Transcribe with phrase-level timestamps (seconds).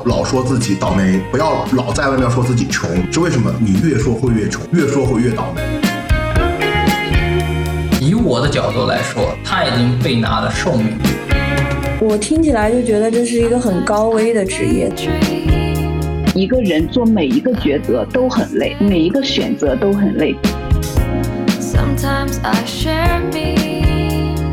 [0.00, 3.52] 要老说自己倒霉，不要老在外面说自己穷，是为什么？
[3.60, 5.60] 你越说会越穷，越说会越倒霉。
[8.00, 10.96] 以我的角度来说，他已经被拿了寿命。
[12.00, 14.90] 我听起来就觉得这是一个很高危的职业。
[16.34, 20.34] 一个人做每一个抉择都很累，每一个选择都很累。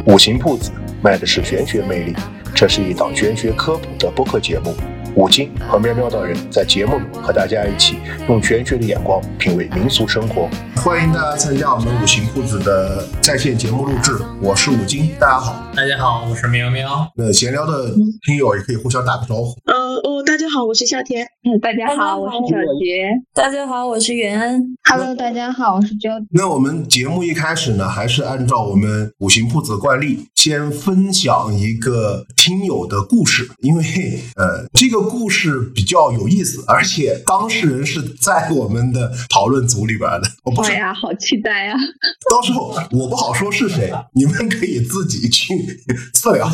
[0.06, 0.72] 五行铺子
[1.02, 2.14] 卖的是玄学魅力，
[2.54, 4.76] 这是一档玄学科普的播客节目。
[5.18, 7.98] 五金和喵喵道人在节目里和大家一起
[8.30, 10.48] 用玄学的眼光品味民俗生活。
[10.76, 15.56] 欢迎大家参加我们五行铺子的在线节目录制，我是五金，大家好。
[15.76, 17.12] 大家好，我是喵喵。
[17.16, 17.90] 那闲聊的
[18.28, 19.58] 听友也可以互相打个招呼。
[19.66, 21.28] 呃哦，大家好，我是夏天。
[21.50, 23.10] 嗯，大家好，我是小杰。
[23.34, 24.62] 大家好，我是袁恩。
[24.84, 26.22] Hello，大家好，我是 Jo。
[26.32, 33.84] 那我们节目一开始呢，还是按照我们五行铺子的惯例，先分享一个听友的故事，因为
[34.36, 40.24] 呃，这个故事比较有意思，而且当事人是在我们的讨论组里边的。
[40.44, 41.76] 我不是，哎呀，好期待呀！
[42.30, 45.56] 到时候我不好说是谁，你们可以自己去
[46.14, 46.50] 测量。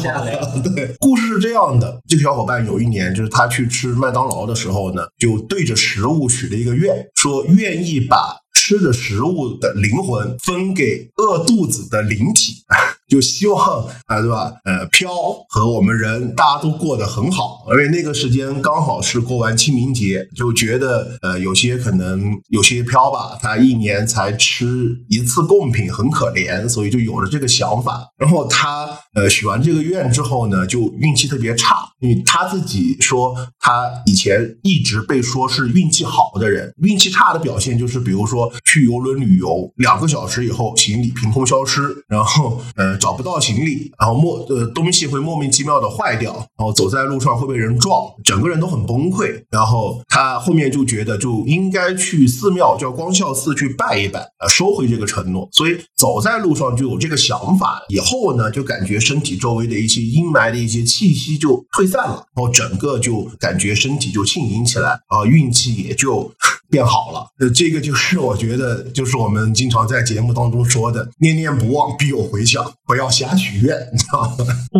[0.75, 12.63] 对，故事是这样的：这个小伙伴有一年，就是他去吃麦当劳的时候呢，就对着食物许了一个愿，说愿意把吃的食物的灵魂分给饿肚子的灵体，
[13.07, 14.53] 就希望啊，对吧？
[14.65, 15.11] 呃，飘
[15.49, 24.65] 和我们人大家都过得很好，而且那个时间刚好是过完清明节，就觉得呃，有些可能有些飘吧，他一年才吃
[25.09, 28.07] 一次贡品，很可怜，所以就有了这个想法。
[28.17, 49.43] 然后他呃许完这个愿之后呢，就运气特别差，因为他自己说他以前一直被说是运气好的人，运气差的表现就是比如说去游轮旅游两个小时以后行李凭空消失，然后呃找不到行李，然后莫呃东西会莫名其妙的坏掉，然后走在路上会被人撞，整个人都很崩溃。
[49.49, 57.81] 然后他后面就觉得就应该去寺庙叫光孝寺去拜一拜，呃收回这个承诺，所以走在路上就有这个想法。
[57.89, 66.31] 以后呢，就感觉身体周围的一些阴霾的一些气息就退散了，然后整个就感觉身体就轻盈起来，啊，运气也就
[66.69, 67.27] 变好了。
[67.39, 74.45] 呃，这个就是我觉得，就是我们经常在节目当中说的“念念不忘，必有回响”，不要瞎许愿，你知道吗？
[74.75, 74.79] 嗯，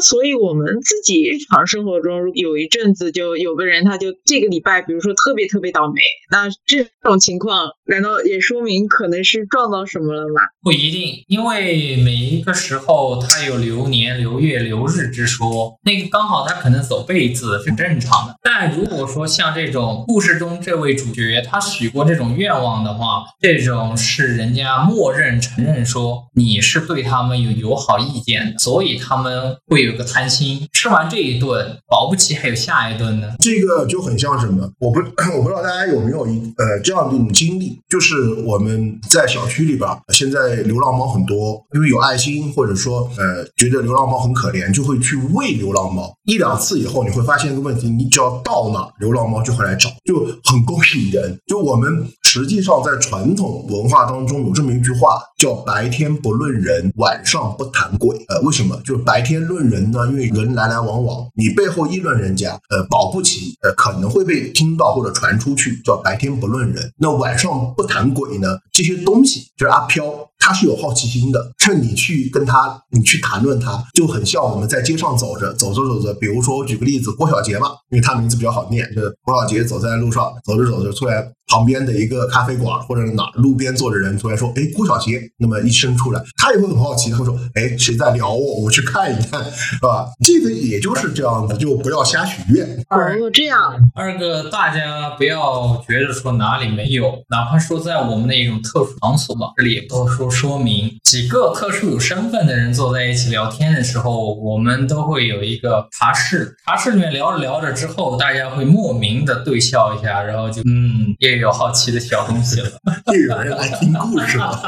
[0.00, 6.00] 所以我们自己日常生活中有一阵子就有个人，他就这个礼拜，比如说特别特别倒霉，
[6.30, 10.40] 那这种情况难道也说明可能是撞到什么了吗？
[10.62, 18.34] 不一定，因为每一个时候它有流年、流月、流日之说，那个刚好他可能走背字是正常的。
[18.42, 33.28] 但如果说像这种故事中这位主角他许过这种愿望的话，这种是人家默认承认说你是对他们有友好意见的，所以他们会有个贪心，吃完这一顿，保不齐还有下一顿呢。
[33.40, 34.70] 这个就很像什么？
[34.78, 35.00] 我不
[35.36, 46.14] 我不知道大家有没有一呃这样的一种经历，就是我们在小区里边，现在流浪猫很多，因为有爱心或者说呃觉得流浪猫很可怜，就会去喂流浪猫。
[46.24, 51.38] 一两次以后，你会发现一个问题，你只要到哪，流浪猫就会来找，就很勾引人。
[51.46, 58.16] 就我们实际上在传统文化当中有这么一句话，叫“白天不论人，晚上不谈鬼”。
[58.30, 58.80] 呃，为什么？
[58.84, 60.06] 就是白天论人呢？
[60.06, 66.92] 因为人来来往往，你背后议论人家，呃，保不齐呃可能会被听到或者传出去，叫白天不论人。
[66.98, 68.58] 那晚上不谈鬼呢？
[68.70, 70.04] 这些东西就是阿飘。
[70.40, 88.60] 他是有好奇心的，趁你去跟他，你去谈论他，就很像我们在街上走着，走着走着，比如说我举个例子，郭小杰吧，因为他名字比较好念，就是郭小杰走在路上，走着走着，突然旁边的一个咖啡馆或者哪路边坐着人，突然说，哎，郭小杰，那么一伸出来，他也会很好奇，他会说，哎，谁在聊我？
[88.62, 90.06] 我去看一看，是吧？
[90.24, 92.66] 这个也就是这样子，就不要瞎许愿。
[92.88, 93.74] 哦，这样。
[93.94, 112.68] 二个，大家不要觉得说哪里没有，哪怕说在我们的一种特殊场所吧，这里也都说说明几个特殊有身份的人坐在一起聊天的时候，我们都会有一个茶室，茶室里面聊着聊着之后，大家会莫名的对笑一下，然后就嗯，也有好奇的小东西了。
[113.12, 114.58] 又有人来听故事了。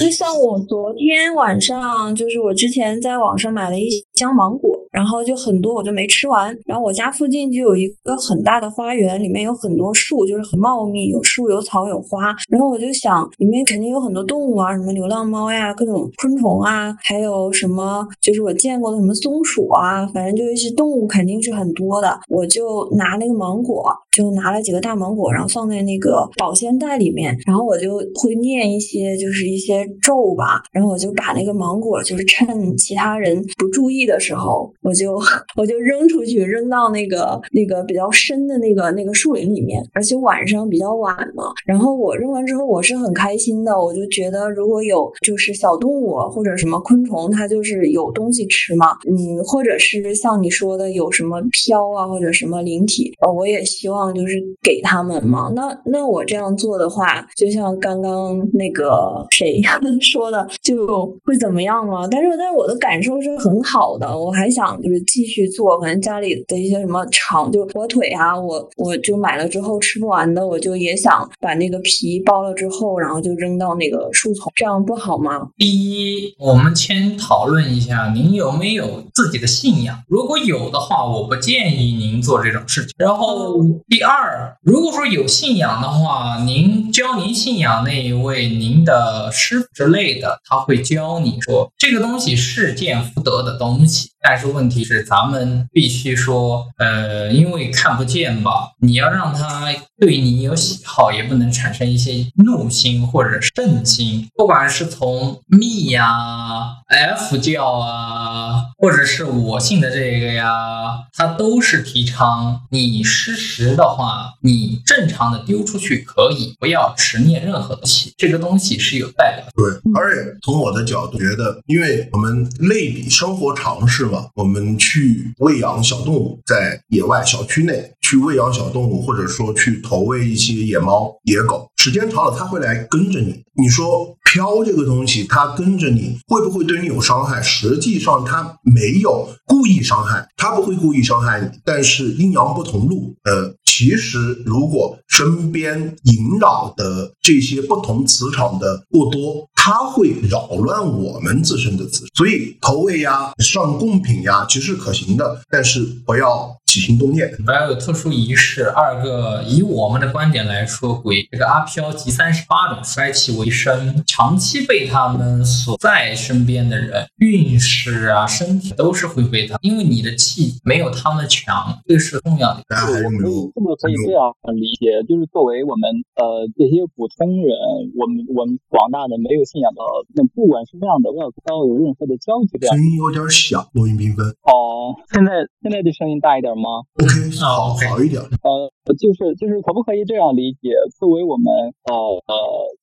[0.00, 6.56] 就像我昨天晚上，就是我之前在网上买了一箱芒果，然后就很多我就没吃完。
[6.66, 12.34] 然后我家附近就有一个很大的花园，里面有很多树，就是很茂密，有树有草有花。
[12.48, 22.18] 然后我就想，里面肯定有很多动物啊，什么流浪猫呀，各种昆虫啊，还有什么就是我见过的什么松鼠啊，反正就一些动物肯定是很多的。
[22.28, 35.20] 我就拿那个芒果，就拿了几个大芒果，然后放在那个保鲜袋里面，然后我就会念一些就是一些咒吧，然后我就把那个芒果就是趁其他人不注意的时候，我就
[35.56, 41.44] 我就扔出去，扔到那个那个比较深的那个那个树林里面，而且晚上比较晚嘛。
[41.66, 55.50] 然后我扔完之后，我是很开心的，我就觉得如如果有就是小动物或者什么昆虫，它就是有东西吃嘛，嗯，或者是像你说的有什么飘啊或者什么灵体，呃，我也希望就是给他们嘛。
[55.56, 59.60] 那那我这样做的话，就像刚刚那个谁
[60.00, 62.06] 说的，就会怎么样吗？
[62.08, 75.48] 但是但是我的感受是很好的，我还想就是继续做，可能家里的一些什么肠就火腿啊，我我就买了之后吃不完的，我就也想把那个皮剥了之后，然后就扔到那个树丛，这样不好吗？
[75.56, 79.98] 第一，我们先讨论一下您有没有自己的信仰。
[80.06, 82.90] 如果有的话，我不建议您做这种事情。
[82.96, 83.56] 然后
[83.88, 94.10] 第二，如果说有信仰的话，您教您信仰那一位您的师傅之类的，他会教你说这个东西是见福德的东西。
[94.22, 104.28] 但是问题是，咱们必须说，呃，因为看不见吧，你要让他对你有喜好，也不能产生一些怒心或者圣心。
[104.34, 118.12] 不管是从密呀、F 教啊，或者是我信的这个呀，它都是提倡你失时的话，你正常的丢出去可以，不要执念任何东西。
[118.16, 119.52] 这个东西是有代表的。
[119.54, 133.42] 对，而且从我的角度觉得，因为我们类比生活常识我们去喂养小动物，在野外小区内去喂养小动物，或者说去投喂一些野猫、野狗，时间长了它会来跟着你。
[133.54, 137.42] 你说飘这个东西，它跟着你会不会对你有伤害？
[137.42, 143.54] 实际上它没有故意伤害，它不会故意伤害你，但是阴阳不同路，呃。
[143.80, 152.08] 其实，如果身边萦绕的这些不同磁场的过多，它会扰乱我们自身的磁场。
[152.14, 157.28] 所以投喂呀、上贡品呀，其实可行的，但是不要起心动念。
[157.44, 158.64] 不要有特殊仪式。
[158.70, 172.62] 二个，以我们的观点来说，鬼这个阿飘集三十八种衰气为生，长期被他们所在身边的人，运势啊、身体都是会被他，因为你的气没有他们强，这是重要的。
[172.68, 173.50] 大家还有没有？
[173.50, 175.02] 是不是可以这样理解？
[175.08, 177.50] 就是作为我们呃这些普通人，
[177.98, 179.80] 我们我们广大的没有信仰的，
[180.14, 182.78] 那不管什么样的，不要有任何的交集，声。
[182.78, 184.26] 音有点小，录音缤纷。
[184.44, 185.32] 哦，现在
[185.62, 186.59] 现在的声音大一点吗？
[186.94, 188.20] OK，好好一点。
[188.22, 190.72] 呃，就是就是可不可以这样理解？
[190.98, 191.52] 作为我们
[191.84, 191.94] 呃
[192.26, 192.34] 呃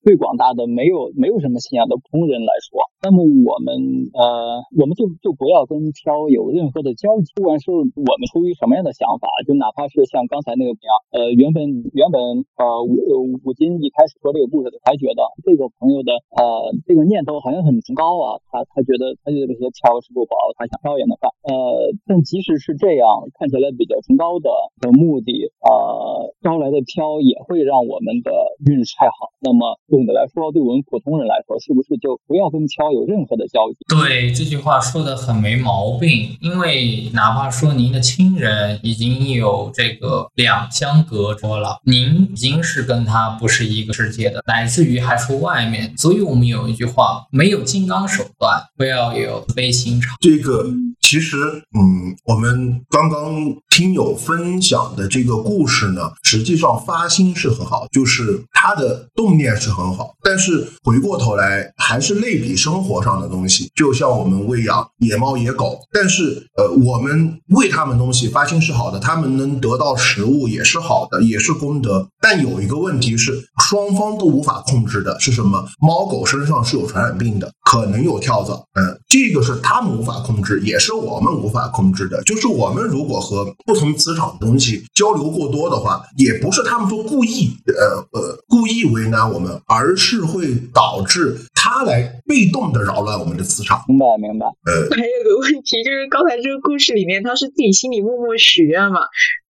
[0.02, 3.74] 最广大的没有没有什么信仰的普通人来说，那么我们
[4.14, 12.20] 呃我们就就不要跟飘有任何的交集，不管是我们出于什么样的想法，就哪怕是像刚才那个一样，呃原本原本
[12.56, 13.12] 呃吴呃
[13.44, 23.06] 吴金一开始说这个故事的，还觉得这个朋友的呃这个念头好像很崇高啊，他他觉得他觉得这些飘是不薄，他想飘也能干，呃但即使是这样，
[23.38, 24.48] 看起来比较崇高的
[24.80, 25.97] 的目的，呃
[26.42, 28.30] 招来的挑也会让我们的
[28.66, 29.30] 运势太好。
[29.40, 33.78] 那么总的来说，对我们普通人来说，是不是就不要跟挑有任何的交集？
[33.88, 45.96] 对这句话说的很没毛病，因为哪怕说您的亲人已经有这个两相隔着了，您已经是跟他不是一个世界的，乃至于还说外面。
[45.96, 50.16] 所以我们有一句话：没有金刚手段，不要有慈悲心肠。
[50.20, 50.66] 这个
[51.00, 51.36] 其实，
[51.78, 53.34] 嗯，我们刚刚
[53.70, 72.08] 听友分享的这个故事是呢，实际上发心是很好，就是他的动念是很好，但是回过头来还是类比生活上的东西，就像我们喂养野猫野狗，但是呃，我们喂它们东西，发心是好的，它们能得到食物也是好的，也是功德。
[72.20, 75.64] 但有一个问题是，双方都无法控制的是什么？
[75.80, 82.22] 猫狗身上是有传染病的，可能有跳蚤，嗯，这个是他们无法控制，也是我们无法控制的。
[82.22, 93.84] 就是我们如果和不同磁场的东西交流过多的话，也不是他们说故意，呃呃，故意为难我们，而是会导致他来被动的扰乱我们的磁场。
[93.86, 94.46] 明白明白。
[94.64, 99.00] 呃，还有个问题就是，刚才这个故事里面，他是自己心里默默许愿嘛，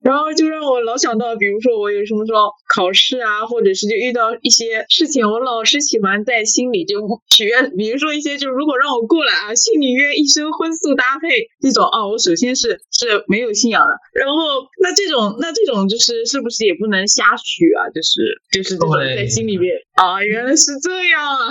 [0.02, 6.96] 然后就让我老想到，比如说我有什么时候考试啊，或者是就遇到一些事情，我老是喜欢在心里就
[7.34, 11.28] 许愿，比如说一些就如果让我过来啊，信里约一生荤素搭配
[11.60, 17.90] 这种啊，我首先是是没有信仰的，然后那这种那这种就是是不是也不能瞎许啊？
[17.94, 19.16] 就是就是这种对。
[19.16, 21.48] 在心里面啊，原来是这样啊，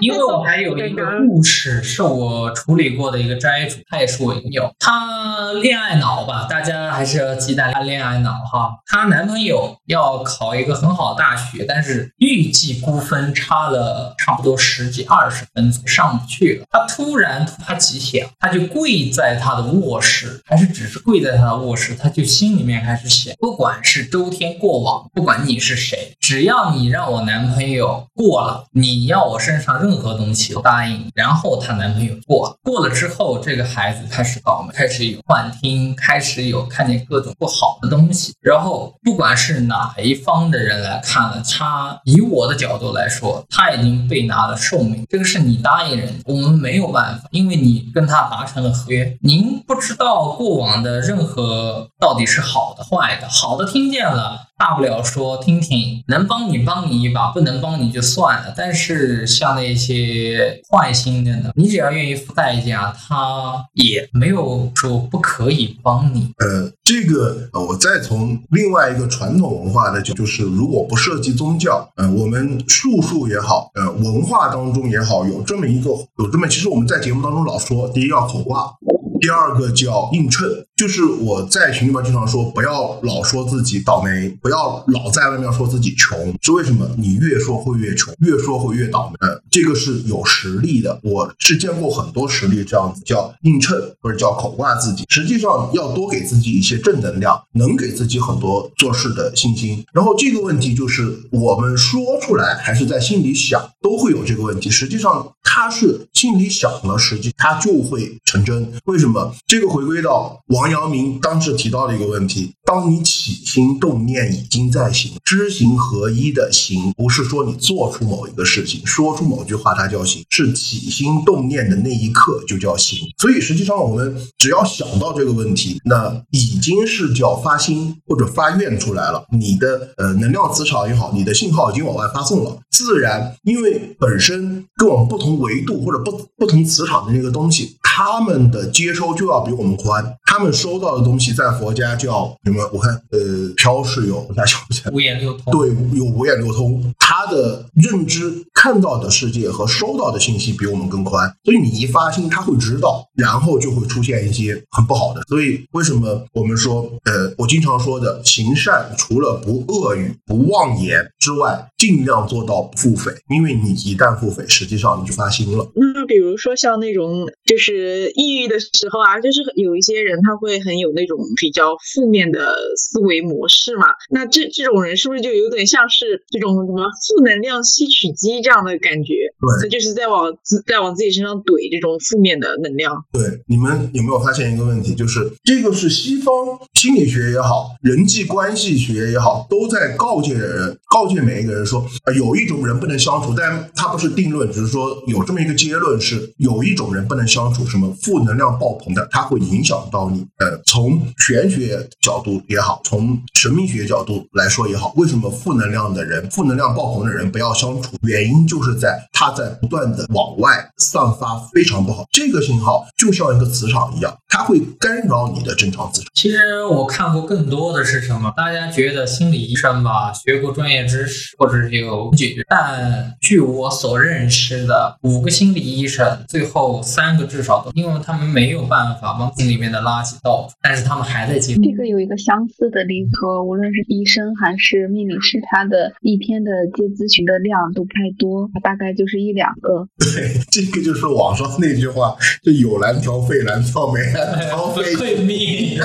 [0.00, 16.66] 因为我还有一个 故事是我处理过的一个斋主，他也是我朋友，他恋爱脑吧，大家还是要忌惮恋爱脑哈，她男朋友要考一个很好的大学，但是预计估分差了差不多十几二十分，上不去了。
[16.70, 31.12] 她突然突发奇想，她就跪在她的卧室，还是只是跪在她的卧室，她就心里面开始想，不管是周天过往，不管你是谁，只要你让我男朋友过了，你要我身上任何东西，我答应。
[31.14, 38.32] 然后她男朋友过了，过了之后，这个孩子开始倒霉，开始有幻听，开始有看见各种不好的东西。
[38.40, 54.40] 然后不管是哪一方的人来看了，他以我的角度来说，他已经被拿了寿命，这个是你答应人，我们没有办法，因为你跟他达成了合约，您不知道过往的任何到底是好的坏的，好的听见了。
[54.56, 58.54] 大不了说听听，能帮你帮你一把，不能帮你就算了。
[58.56, 66.30] 但是像那些坏心的呢，你只要愿意付代价，他也没有说不可以帮你。
[66.38, 78.72] 呃，这个呃，我再从另外一个传统文化的角，就是如果不涉及宗教，呃，我们术数也好，呃，文化当中也好，有这么一个有这么，其实我们在节目当中老说，第一要口挂。
[79.20, 80.46] 第二个叫映衬，
[80.76, 86.86] 就是我在群里面经常说，不要老说自己倒霉，不要老在外面说自己穷，是为什么？
[86.98, 89.16] 你越说会越穷，越说会越倒霉。
[89.50, 95.06] 这个是有实力的，我是见过很多实力这样子叫映衬或者叫口挂自己。
[95.08, 99.82] 实际上要多给自己一些正能量，能给自己很多做事的信心。
[99.94, 104.68] 然后这个问题就是我们说出来还是在心里想，都会有这个问题。
[104.68, 108.70] 实际上他是心里想了，实际他就会成真。
[108.84, 109.34] 为什么？
[109.46, 122.98] 这个回归到王阳明当时提到的一个问题：当你起心动念已经在行，知行合一的行，不是说你做出某一个事情、说出某句话它叫行，是起心动念的那一刻就叫行。
[123.18, 129.24] 所以实际上我们只要想到这个问题，那已经是叫发心或者发愿出来了。
[129.30, 139.04] 你的呃能量磁场也好，你的信号已经往外发送了，自然因为本身跟我们不同维度或者不不同磁场的那个东西，他们的接收。
[139.14, 142.68] 就要比我们宽，他们收到的东西在佛家叫什么？
[142.72, 155.22] 我看，呃，飘是有，我想不起来，五眼六通，对，有五眼六通，他的认知看到的世界和收到的信息比我们更宽，所以你一发心，他会知道，然后就会出现一些很不好的。
[155.28, 165.70] 所以为什么我们说，呃，我经常说的行善，除了不恶语、不妄言之外，尽量做到不腹诽，因为你一旦腹诽，实际上你就发心了。
[165.74, 167.83] 那比如说像那种就是
[168.14, 169.04] 抑郁的时候。
[169.04, 179.12] 啊，就是有一些人他会很有那种比较负面的思维模式嘛，那这这种人是不是就有点像是这种什么负能量吸取机这样的感觉？
[179.12, 183.04] 对，他就是在往自在往自己身上怼这种负面的能量。
[183.12, 184.94] 对，你们有没有发现一个问题？
[184.94, 186.34] 就是这个是西方
[186.72, 199.06] 心理学也好，人际关系学也好，都在告诫人，告诫每一个人说，啊，有一种人不能相处，但他不是定论，只是说有这么一个结论是，有一种人不能相处，什么负能量爆棚的。
[199.10, 200.24] 它会影响到你。
[200.38, 207.96] 呃，从玄学角度也好，从神秘学角度来说也好，为什么负能量的人、负能量爆棚的人不要相处？
[208.02, 212.06] 原因就是在他在不断的往外散发非常不好。
[212.12, 216.10] 这个信号就像一个磁场一样，它会干扰你的正常磁场。
[216.14, 218.32] 其实我看过更多的是什么？
[218.36, 229.14] 大家觉得心理医生吧，学过专业知识或者是有解决，但据我所认识的五个心理医生，最后三个至少都因为他们没有办法。
[229.16, 231.54] 帮心里面的垃圾倒出，但是他们还在接。
[231.62, 233.10] 这个有一个相似的例子，
[233.46, 239.86] 无论是医生还是命理师，他的一天的接咨询的量都不太多，大概就是一两个。
[240.02, 245.78] 对，这个就是网上那句话，就有蓝条肺， 蓝条没蓝条肺命。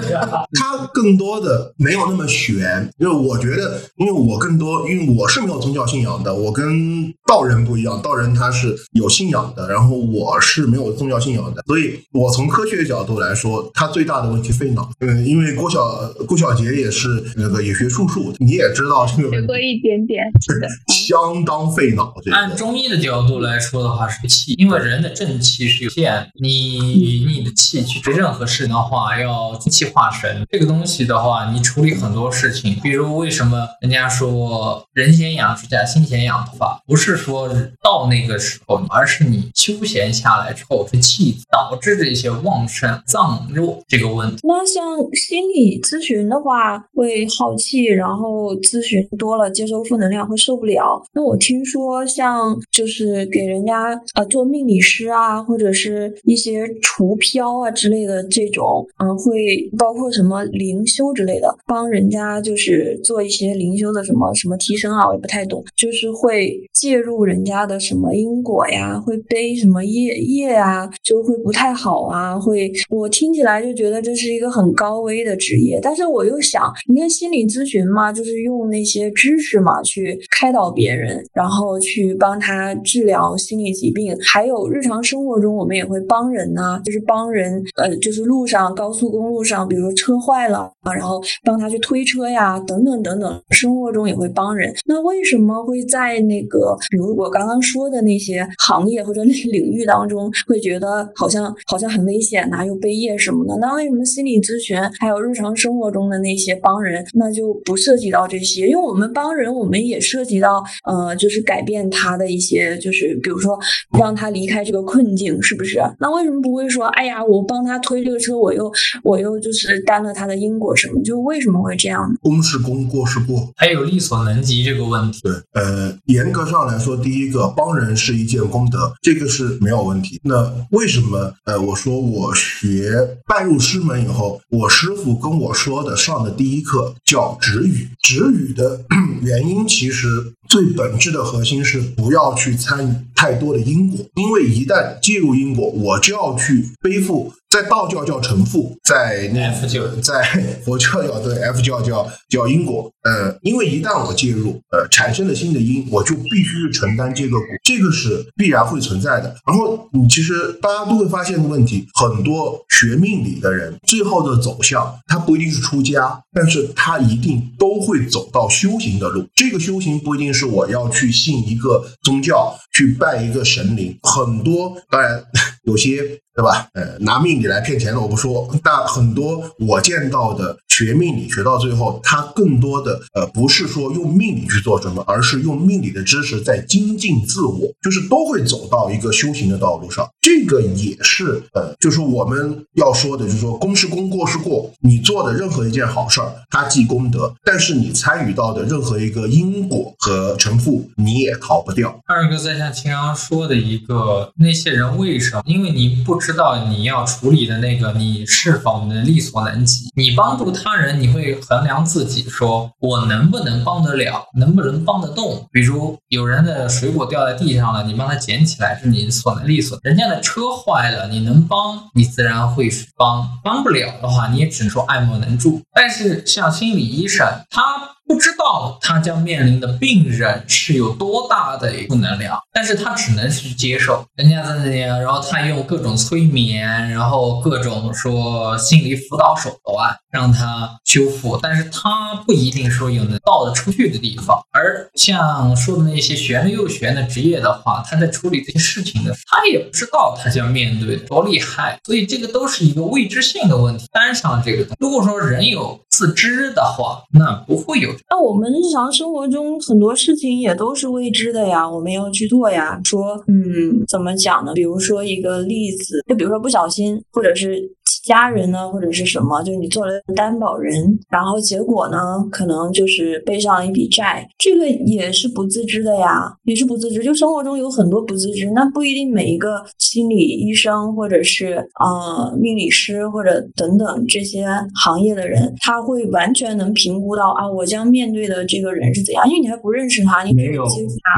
[0.54, 13.00] 他更多的没有那么玄，因为我觉得，因为我更多，因为我是没有宗教信仰的，我跟道人不一样，道人他是有信仰的，然后我是没有宗教信仰的，所以我从科学角。
[13.10, 14.88] 度来说，他最大的问题费脑。
[15.00, 15.80] 嗯，因为郭晓
[16.28, 17.08] 郭晓杰也是
[17.38, 20.68] 那个也学术数，你也知道这个学过一点点，是的
[21.08, 22.14] 相当费脑。
[22.32, 30.46] 按中医的角度来说的话，是气，因为人的正气是有限，你你的气去做任何事的话，要气化神。
[30.52, 37.48] 这个东西的话，你处理很多事情，比如为什么人家说人先养指甲，心先养头发，不是说
[37.82, 41.38] 到那个时候，而是你休闲下来之后，这气
[41.70, 42.90] 导致这些旺盛。
[43.06, 51.04] 脏弱这个问题，那像心理咨询的话，会耗气，然后咨询多了，接收负能量会受不了。
[51.14, 94.74] 那我听说像就是给人家呃做命理师啊，或者是一些除漂啊之类的这种，嗯，会包括什么灵修之类的，帮人家就是做一些灵修的什么什么提升啊，我也不太懂，就是会介入人家的什么因果呀，会背什么业业啊，就会不太好啊，会我听起来就觉得这是一个很高危的职业，但是我又想，你看心理咨询嘛，就是用那些知识嘛去开导别人，然后去帮他治疗心理疾病，还有日常生活中我们也会帮人呐、就是帮人，呃，就是路上高速公路上，比如说车坏了啊，然后帮他去推车呀，等等等等，生活中也会帮人。
[94.86, 103.56] 那为什么会在那个，比如我刚刚说的那些行业或者那领域当中，会觉得好像好像很危险呐、又背业什么的？
[103.62, 108.68] 那为什么心理咨询还有日常生活中的那些帮人，那就不涉及到这些？
[108.68, 113.58] 因为我们帮人，我们也涉及到呃，就是改变他的一些，就是比如说
[113.98, 115.80] 让他离开这个困境，是不是？
[116.00, 118.72] 那为什么不会说，哎呀，我帮他推这个车，我又
[119.04, 121.02] 我又就是担了他的因果什么？
[121.04, 122.16] 就为什么会这样呢？
[122.22, 123.52] 功是功，过是过。
[123.56, 125.20] 还有力所能及这个问题。
[125.22, 130.20] 对，呃，严格上来说，第一个帮人是一件功德，这个是没有问题。
[130.24, 131.19] 那为什么？
[131.46, 137.90] 呃，我说我学拜入师门以后，我师傅跟我说的上的第一课叫止语。
[138.02, 138.82] 止语的
[139.22, 140.08] 原因其实
[140.50, 147.32] 最本质的核心是不要去参与太多的因果，因为一旦介入因果，我就要去背负。
[147.50, 150.24] 在道教叫承负，在那 F 教在
[150.64, 152.92] 佛教叫对 F 教叫叫因果。
[153.02, 159.36] 呃，因为一旦我介入，呃，产生了新的因，我就必须去承担这个果，这个是必然会存在的。
[159.48, 169.28] 然后你其实大家都会发现个问题，很多学命理的人最后的走向，他不一定是出家，但是他一定都会走到修行的路。
[169.34, 175.24] 这个修行不一定是是我要去信一个宗教，去拜一个神灵，很多当然
[175.64, 176.20] 有些。
[176.40, 176.70] 对吧？
[176.74, 190.10] 呃，拿命理来骗钱的我不说，但很多我见到的学命理学到最后，他更多的呃不是说用命理去做什么，而是用命理的知识在精进自我，就是都会走到一个修行的道路上。
[190.22, 194.72] 这个也是呃，就是我们要说的，就是说功是功，过是过。
[194.80, 202.00] 你做的任何一件好事儿，它积功德，但是你参与到的任何一个因果和承负，你也逃不掉。
[202.08, 205.44] 二哥在像秦阳说的一个，那些人为什么？
[205.46, 209.90] 因为你不知道你要处理的那个，你是否能力所能及。
[209.96, 215.48] 你帮助他人，你会衡量自己，说我能不能帮得了，能不能帮得动。
[215.52, 225.62] 比如有人的水果掉在地上了，你帮他捡起来，是你所能力所；人家的车坏了，你能帮，你自然会帮；帮不了的话，你也只能说爱莫能助。
[225.74, 227.62] 但是像心理医生，他。
[228.10, 244.40] 不知道他将面临的病人是有多大的负能量，但是他只能去接受人家在那里，然后他用各种催眠，然后各种说心理辅导手段让他修复，但是他不一定说有能到得出去的地方。
[244.52, 253.86] 而像说的那些玄的又玄的职业的话，他在处理这些事情的时候，他也不知道他将面对多厉害，所以这个都是一个未知性的问题。
[253.92, 257.90] 担上这个，如果说人有自知的话，那不会有。
[258.10, 262.80] 那我们日常生活中很多事情也都是未知的呀，我们要去做呀。
[262.86, 264.54] 说，嗯，怎么讲呢？
[264.54, 267.70] 比如说一个例子，就比如说不小心，或者是
[268.04, 271.98] 家人呢，或者是什么，就是你做了担保人，然后结果呢，
[272.32, 277.04] 可能就是背上一笔债，这个也是不自知的呀，也是不自知。
[277.04, 284.48] 就生活中有很多不自知，那不一定每一个心理医生或者是呃命理师或者等等这些
[284.84, 290.66] 行业的人，他会完全能评估到啊，我将面对的这个人是怎样，因为你还不认识他，你没有。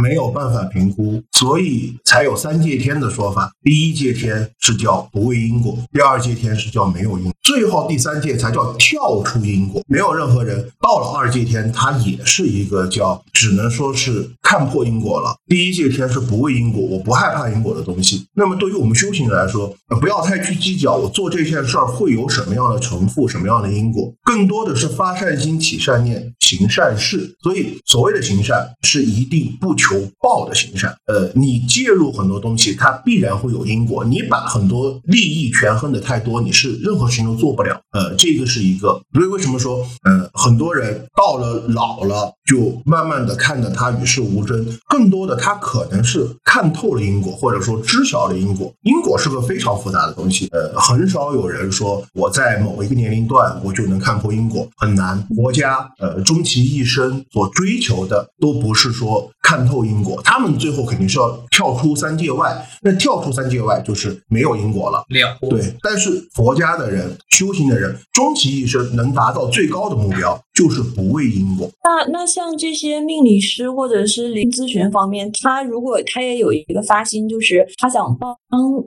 [0.01, 3.51] 没有办法评估，所以才有三界天的说法。
[3.63, 9.81] 第一界天是叫不畏因果，第二界天是叫没有因果，最后第三界才叫跳出因果。
[9.87, 15.35] 没有任何人到了二界天，他也是一个叫只能说是看破因果了。
[15.47, 18.25] 第一界天是不畏因果，我不害怕因果的东西。
[18.35, 27.35] 那么对于我们修行人来说，不要太去计较我做这件事儿会有什么样的承负，什么样的因果，更多的是发善心、起善念、行善事。
[27.41, 30.95] 所以所谓的行善，是一定不求报的行善。
[31.07, 34.05] 呃，你介入很多东西，它必然会有因果。
[34.05, 37.79] 你把很多利益权衡的太多，你是任何事情都做不了。
[37.91, 48.73] 呃，这个是一个，所以为什么说，呃，很多人到了老了，就慢慢的看着他与世无争，更多的他可能是看透了因果，或者说知晓了因果。
[48.83, 55.25] 因果是个非常复杂的东西，呃，很少有人说我在某一个年龄段我就能看破因果，很难。
[55.35, 62.67] 国家呃，终其一生所追求的都不是说看透因果，他们最后肯定是要跳出三界外。
[62.81, 65.03] 那跳出三界外就是没有因果了。
[65.09, 71.69] 了悟对，但是佛家的人、修行的人，终其一生能达到最高的目标，就是不畏因果。
[71.83, 78.35] 那那像这些命理师或者是灵咨询方面，他如果他也有一个发心，就是他想帮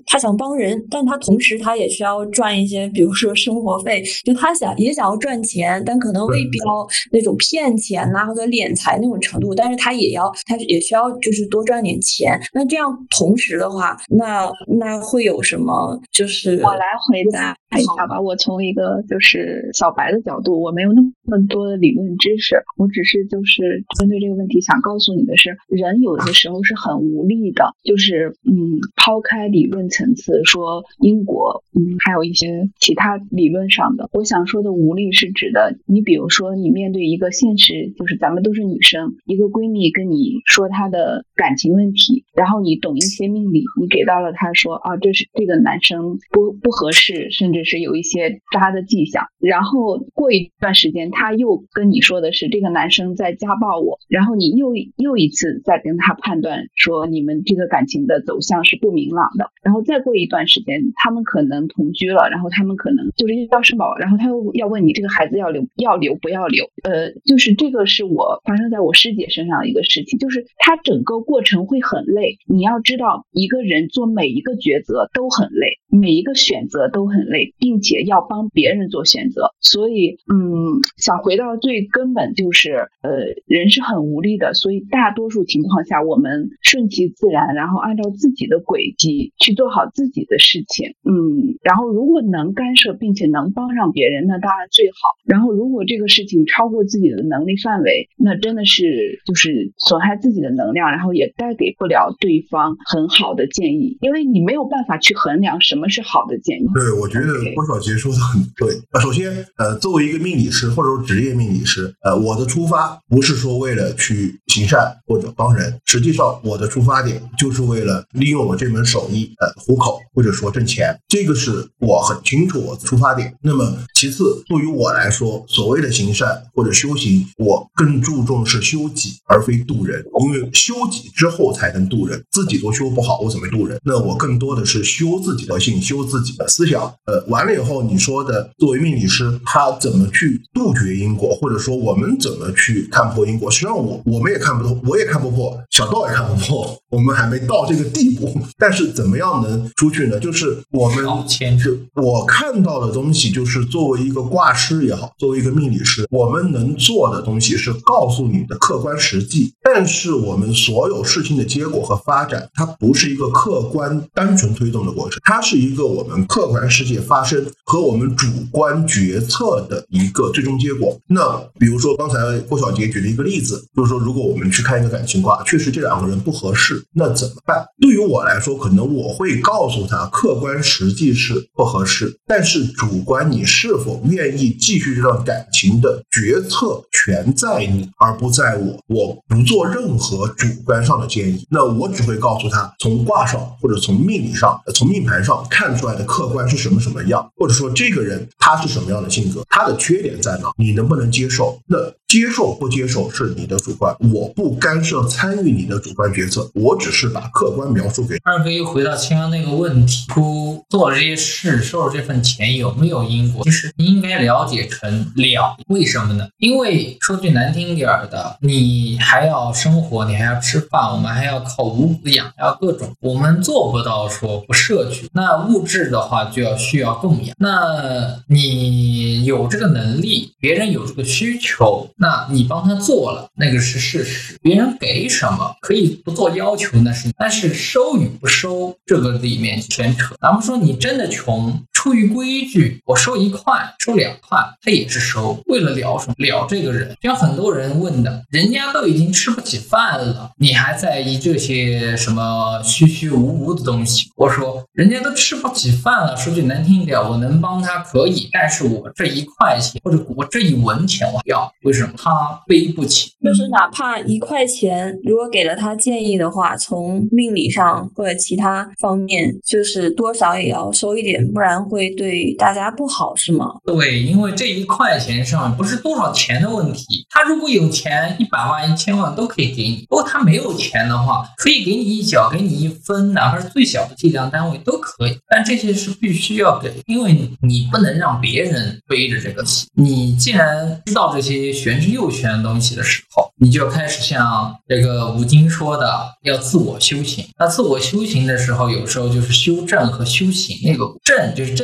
[0.07, 12.39] 他想帮人，但他同时他也需要赚一些，比如说生活费，就他想也想要赚钱，但可能未必要那种骗钱呐、或者敛财那种程度，但是他也要他也需要就是多赚点钱。
[12.53, 15.99] 那这样同时的话，那那会有什么？
[16.13, 18.21] 就是我来回答一下吧。
[18.21, 83.11] 我从一个就是小白的角度，我没有那么多的理论知识，我只是就是针对这个问题想告诉你的是，人有的时候是很无力的，就是嗯，抛开理论层次说因果，嗯，还有一些其他理论上的，我想说的无力是指的，你比如说你面对一个现实，就是咱们都是女生，一个闺蜜跟你说她的感情问题，然后你懂一些命理，你给到了她说啊，这是这个男生不不合适，甚至是有一些渣的迹象，然后过一段时间，他又又跟你说的是这个男生在家暴我，然后你又又一次再跟他判断说你们这个感情的走向是不明朗的，然后再过一段时间，他们可能同居了，然后他们可能就是要生宝，然后他又要问你这个孩子要留要留不要留，呃，就是这个是我发生在我师姐身上的一个事情，就是他整个过程会很累，你要知道一个人做每一个抉择都很累，每一个选择都很累，并且要帮别人做选择，所以嗯，想回到最根本就是呃，
[83.47, 94.95] 人是很无力的，所以大多数情况下我们顺其自然，然后按照自己的轨迹去做好自己的事情，嗯，然后如果能干涉并且能帮上别人，那当然最好。
[95.25, 106.67] 然后如果这个事情超过自己的能力范围，那真的是就是损害自己的能量，然后也带给不了对方很好的建议，因为你没有办法去衡量什么是好的建议。
[106.75, 108.69] 对，我觉得郭晓杰说的很对。
[108.93, 123.35] 呃，首先，呃，作为一个命理师或者说职业命理师，呃，我的出发不是说为了去行善或者帮人，实际上我的出发点就是为了利用我这门手艺，呃，糊口或者说挣钱，这个是我很清楚我的出发点。
[123.41, 133.79] 那么，其次，对于我来说，所谓的行善或者修行，我更注重是修己而非渡人，因为修己之后才能渡人，自己都修不好，我怎么渡人？
[133.85, 136.83] 那我更多的是修自己的性，修自己的思想。
[137.07, 143.51] 呃，完了以后，你说的作为命理师，他怎么去杜绝因或者说我们怎么去看破因果？
[143.51, 148.39] 实际上我我们也看不透，我也看不破，小道也看不破，我们还没到这个地步。
[148.57, 150.19] 但是怎么样能出去呢？
[150.19, 159.53] 就是我们少牵扯我看到的东西，就是作为一个卦师也好，作为一个命理师，我们能做的东西是告诉你的客观实际。
[159.63, 170.97] 但是我们所有事情的结果和发展，它不是一个客观单纯推动的过程，它是一个我们客观世界发生和我们主观决策的一个最终结果。
[171.09, 177.65] 那比如说刚才郭小杰举了一个例子，就是说如果我们去看一个感情卦，确实这两个人不合适，那怎么办？
[177.81, 188.79] 对于我来说，可能我会告诉他，客观实际是不合适，但是主观你是否愿意继续这段感情的决策全在你，而不在我。
[188.87, 201.59] 我不做任何主观上的建议，那我只会告诉他，从卦上或者从命理上、从命盘上看出来的客观是什么什么样，或者说这个人他是什么样的性格，他的缺点在哪，你能不能接受？
[201.67, 208.17] 那接受不接受是你的主观，我不干涉参与你的主观决策，我只是把客观描述给。
[208.23, 213.43] 二哥又回到前面那个问题，出做这些事，收了这份钱有没有因果？
[213.43, 216.29] 其实应该了解成了，为什么呢？
[216.39, 225.09] 因为说句难听点儿的，你还要生活，你还要吃饭，我们还要靠五谷养，还要各种，我们做不到说不摄取。
[225.13, 234.39] 那物质的话就要需要供养，那你有这个能力，别人有这个需求，那你帮他做了，那个是事实。
[234.43, 240.15] 别人给什么可以不做要求，那是，但是收与不收这个里面牵扯。
[240.21, 246.15] 咱们说你真的穷，出于规矩，我收一块，收两块，他也是收，为了了什么？
[246.17, 246.97] 了这个人。
[247.03, 254.09] 像很多人问的，人家都已经吃不起饭了，你还在意这些什么虚虚无无的东西？
[254.17, 261.93] 我说，人家都吃不起饭了，说句难听一点，我能帮他可以，但是我这一块钱或者我这一文钱我要，为什么？
[261.99, 262.11] 他
[262.47, 263.11] 背不起。
[263.23, 273.51] 就是哪怕一块钱，如果给了他建议的话，从命理上或者其他方面，就是多少也要收一点，不然会对大家不好，是吗？
[273.67, 285.19] 对，因为这一块钱上不是多少钱的问题，他如果有钱，一百万、一千万都可以给你；如果他没有钱的话，可以给你一角，给你一分，哪怕是最小的计量单位都可以。
[285.29, 289.67] 但这些是必须要给，因为你不能让别人背着这个气。
[289.75, 297.27] 你既然知道这些玄之又玄的东西的时候，你就开始像这个吴京说的，要自我修行。
[297.37, 300.57] 那自我修行的时候，有时候就是修正和修行。
[300.65, 301.64] 那个正就是正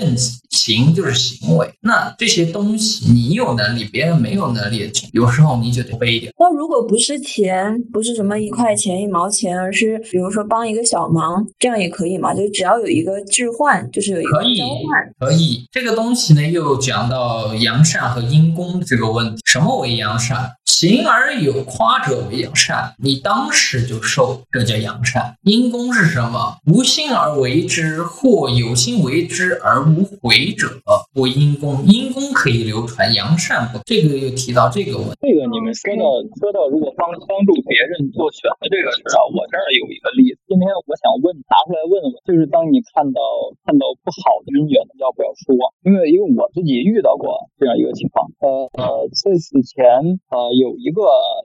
[0.50, 1.70] 行就是行为。
[1.80, 6.32] 那这些东西你有能力，别人没有能力的，有时候你就得背一点。
[6.38, 12.34] 那如果不是钱，不是什么一块钱、一毛钱，而是比如说帮一个小忙，这样也可以嘛？
[12.34, 15.30] 就只要有一个置换，就是有一个可以交换。
[15.30, 19.42] 可以，这个东西呢，又讲到阳善和阴功这个问题。
[19.44, 20.50] 什么为阳善？
[20.80, 25.36] 行而有夸者为阳善，你当时就受，这叫阳善。
[25.44, 26.56] 阴功是什么？
[26.72, 30.80] 无心而为之，或有心为之而无悔者，
[31.20, 31.84] 为阴功。
[31.84, 33.76] 阴功可以流传，阳善不。
[33.84, 35.20] 这个又提到这个问题。
[35.20, 40.40] 这个你们说到说到，如果帮帮助别人做选择这个事啊，我这儿有一个例子。
[40.48, 43.20] 今天我想问，拿出来问问，就是当你看到
[43.68, 45.52] 看到不好的姻缘，要不要说？
[45.84, 48.24] 因为因为我自己遇到过这样一个情况。
[48.40, 48.48] 呃
[48.80, 51.02] 呃，在此前呃有有一个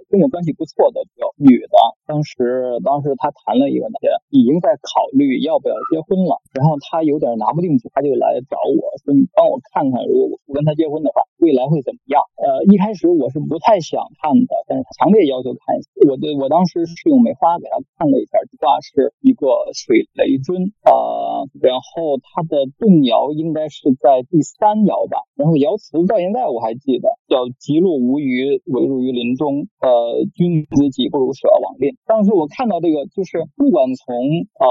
[0.10, 1.74] 跟我关系不错的有女的，
[2.06, 15.90] 当时当时她谈了一个男的，已经在考虑要不要结婚了，然后她有点拿不定主意，她就来找我说：“你帮我看看，如果我不跟他结婚的话，未来会怎么样？”呃，一开始我是不太想看的，但是强烈要求看一下。
[16.06, 31.96] 我的我当时是用梅花给他看了一下，这卦是一个水雷尊啊、呃然后它的动爻应该是在第三爻吧，然后爻辞到现在我还记得叫“吉禄无余，委入于林中”，呃，君子己不如舍往吝。
[32.06, 34.14] 当时我看到这个，就是不管从
[34.60, 34.68] 呃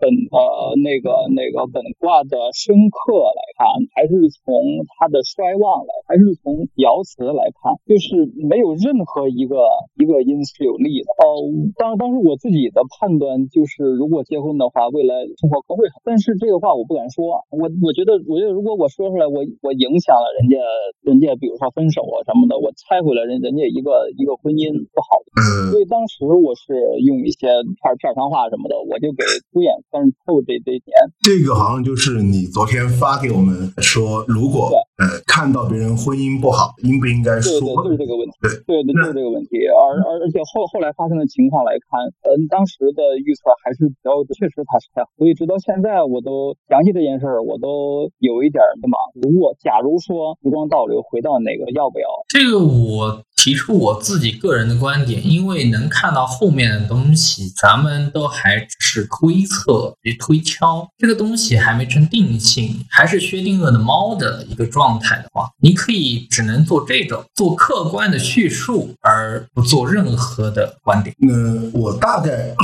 [0.00, 9.60] 本呃那个那个本卦的深刻来看，还是从它的衰旺来，还是从爻辞来看，就是没有任何一个
[10.00, 11.12] 一个因是有利的。
[11.20, 11.44] 哦、
[11.76, 16.00] 当当时我自己的判断就是，如果结婚的话，未来生活可会好。
[16.04, 20.56] 但是这个话我不敢说，我我觉得我觉得如果我说出来，我我影响了人家
[21.02, 25.30] 人家，比如说分手啊什么的，我拆毁了人人家一个一个婚姻不好的。
[25.42, 30.92] 嗯所以当时我是用一些片儿片儿上话什么的，我就给敷衍分透这这一点。
[31.24, 34.68] 这个好像就是你昨天发给我们说，如果
[35.00, 37.60] 呃看到别人婚姻不好，应不应该对说？
[37.60, 38.36] 对，就是这个问题。
[38.68, 39.64] 对对对，就是这个问题。
[39.66, 48.96] 而而而且后后来发生的情况来看，嗯，当时的预测还是比较，确实它是太好，所以直到现在我都想起这件事儿，我都有一点儿迷茫。
[49.24, 52.06] 如果假如说时光倒流回到哪个，要不要？
[52.28, 71.12] 这个我提出我自己个人的观点，因为能看到后面的东西，咱们都还只是推测与推敲，这个东西还没成定性，还是薛定谔的猫的一个状态的话，你可以只能做这种做客观的叙述，而不做任何的观点。
[71.18, 72.54] 那我大概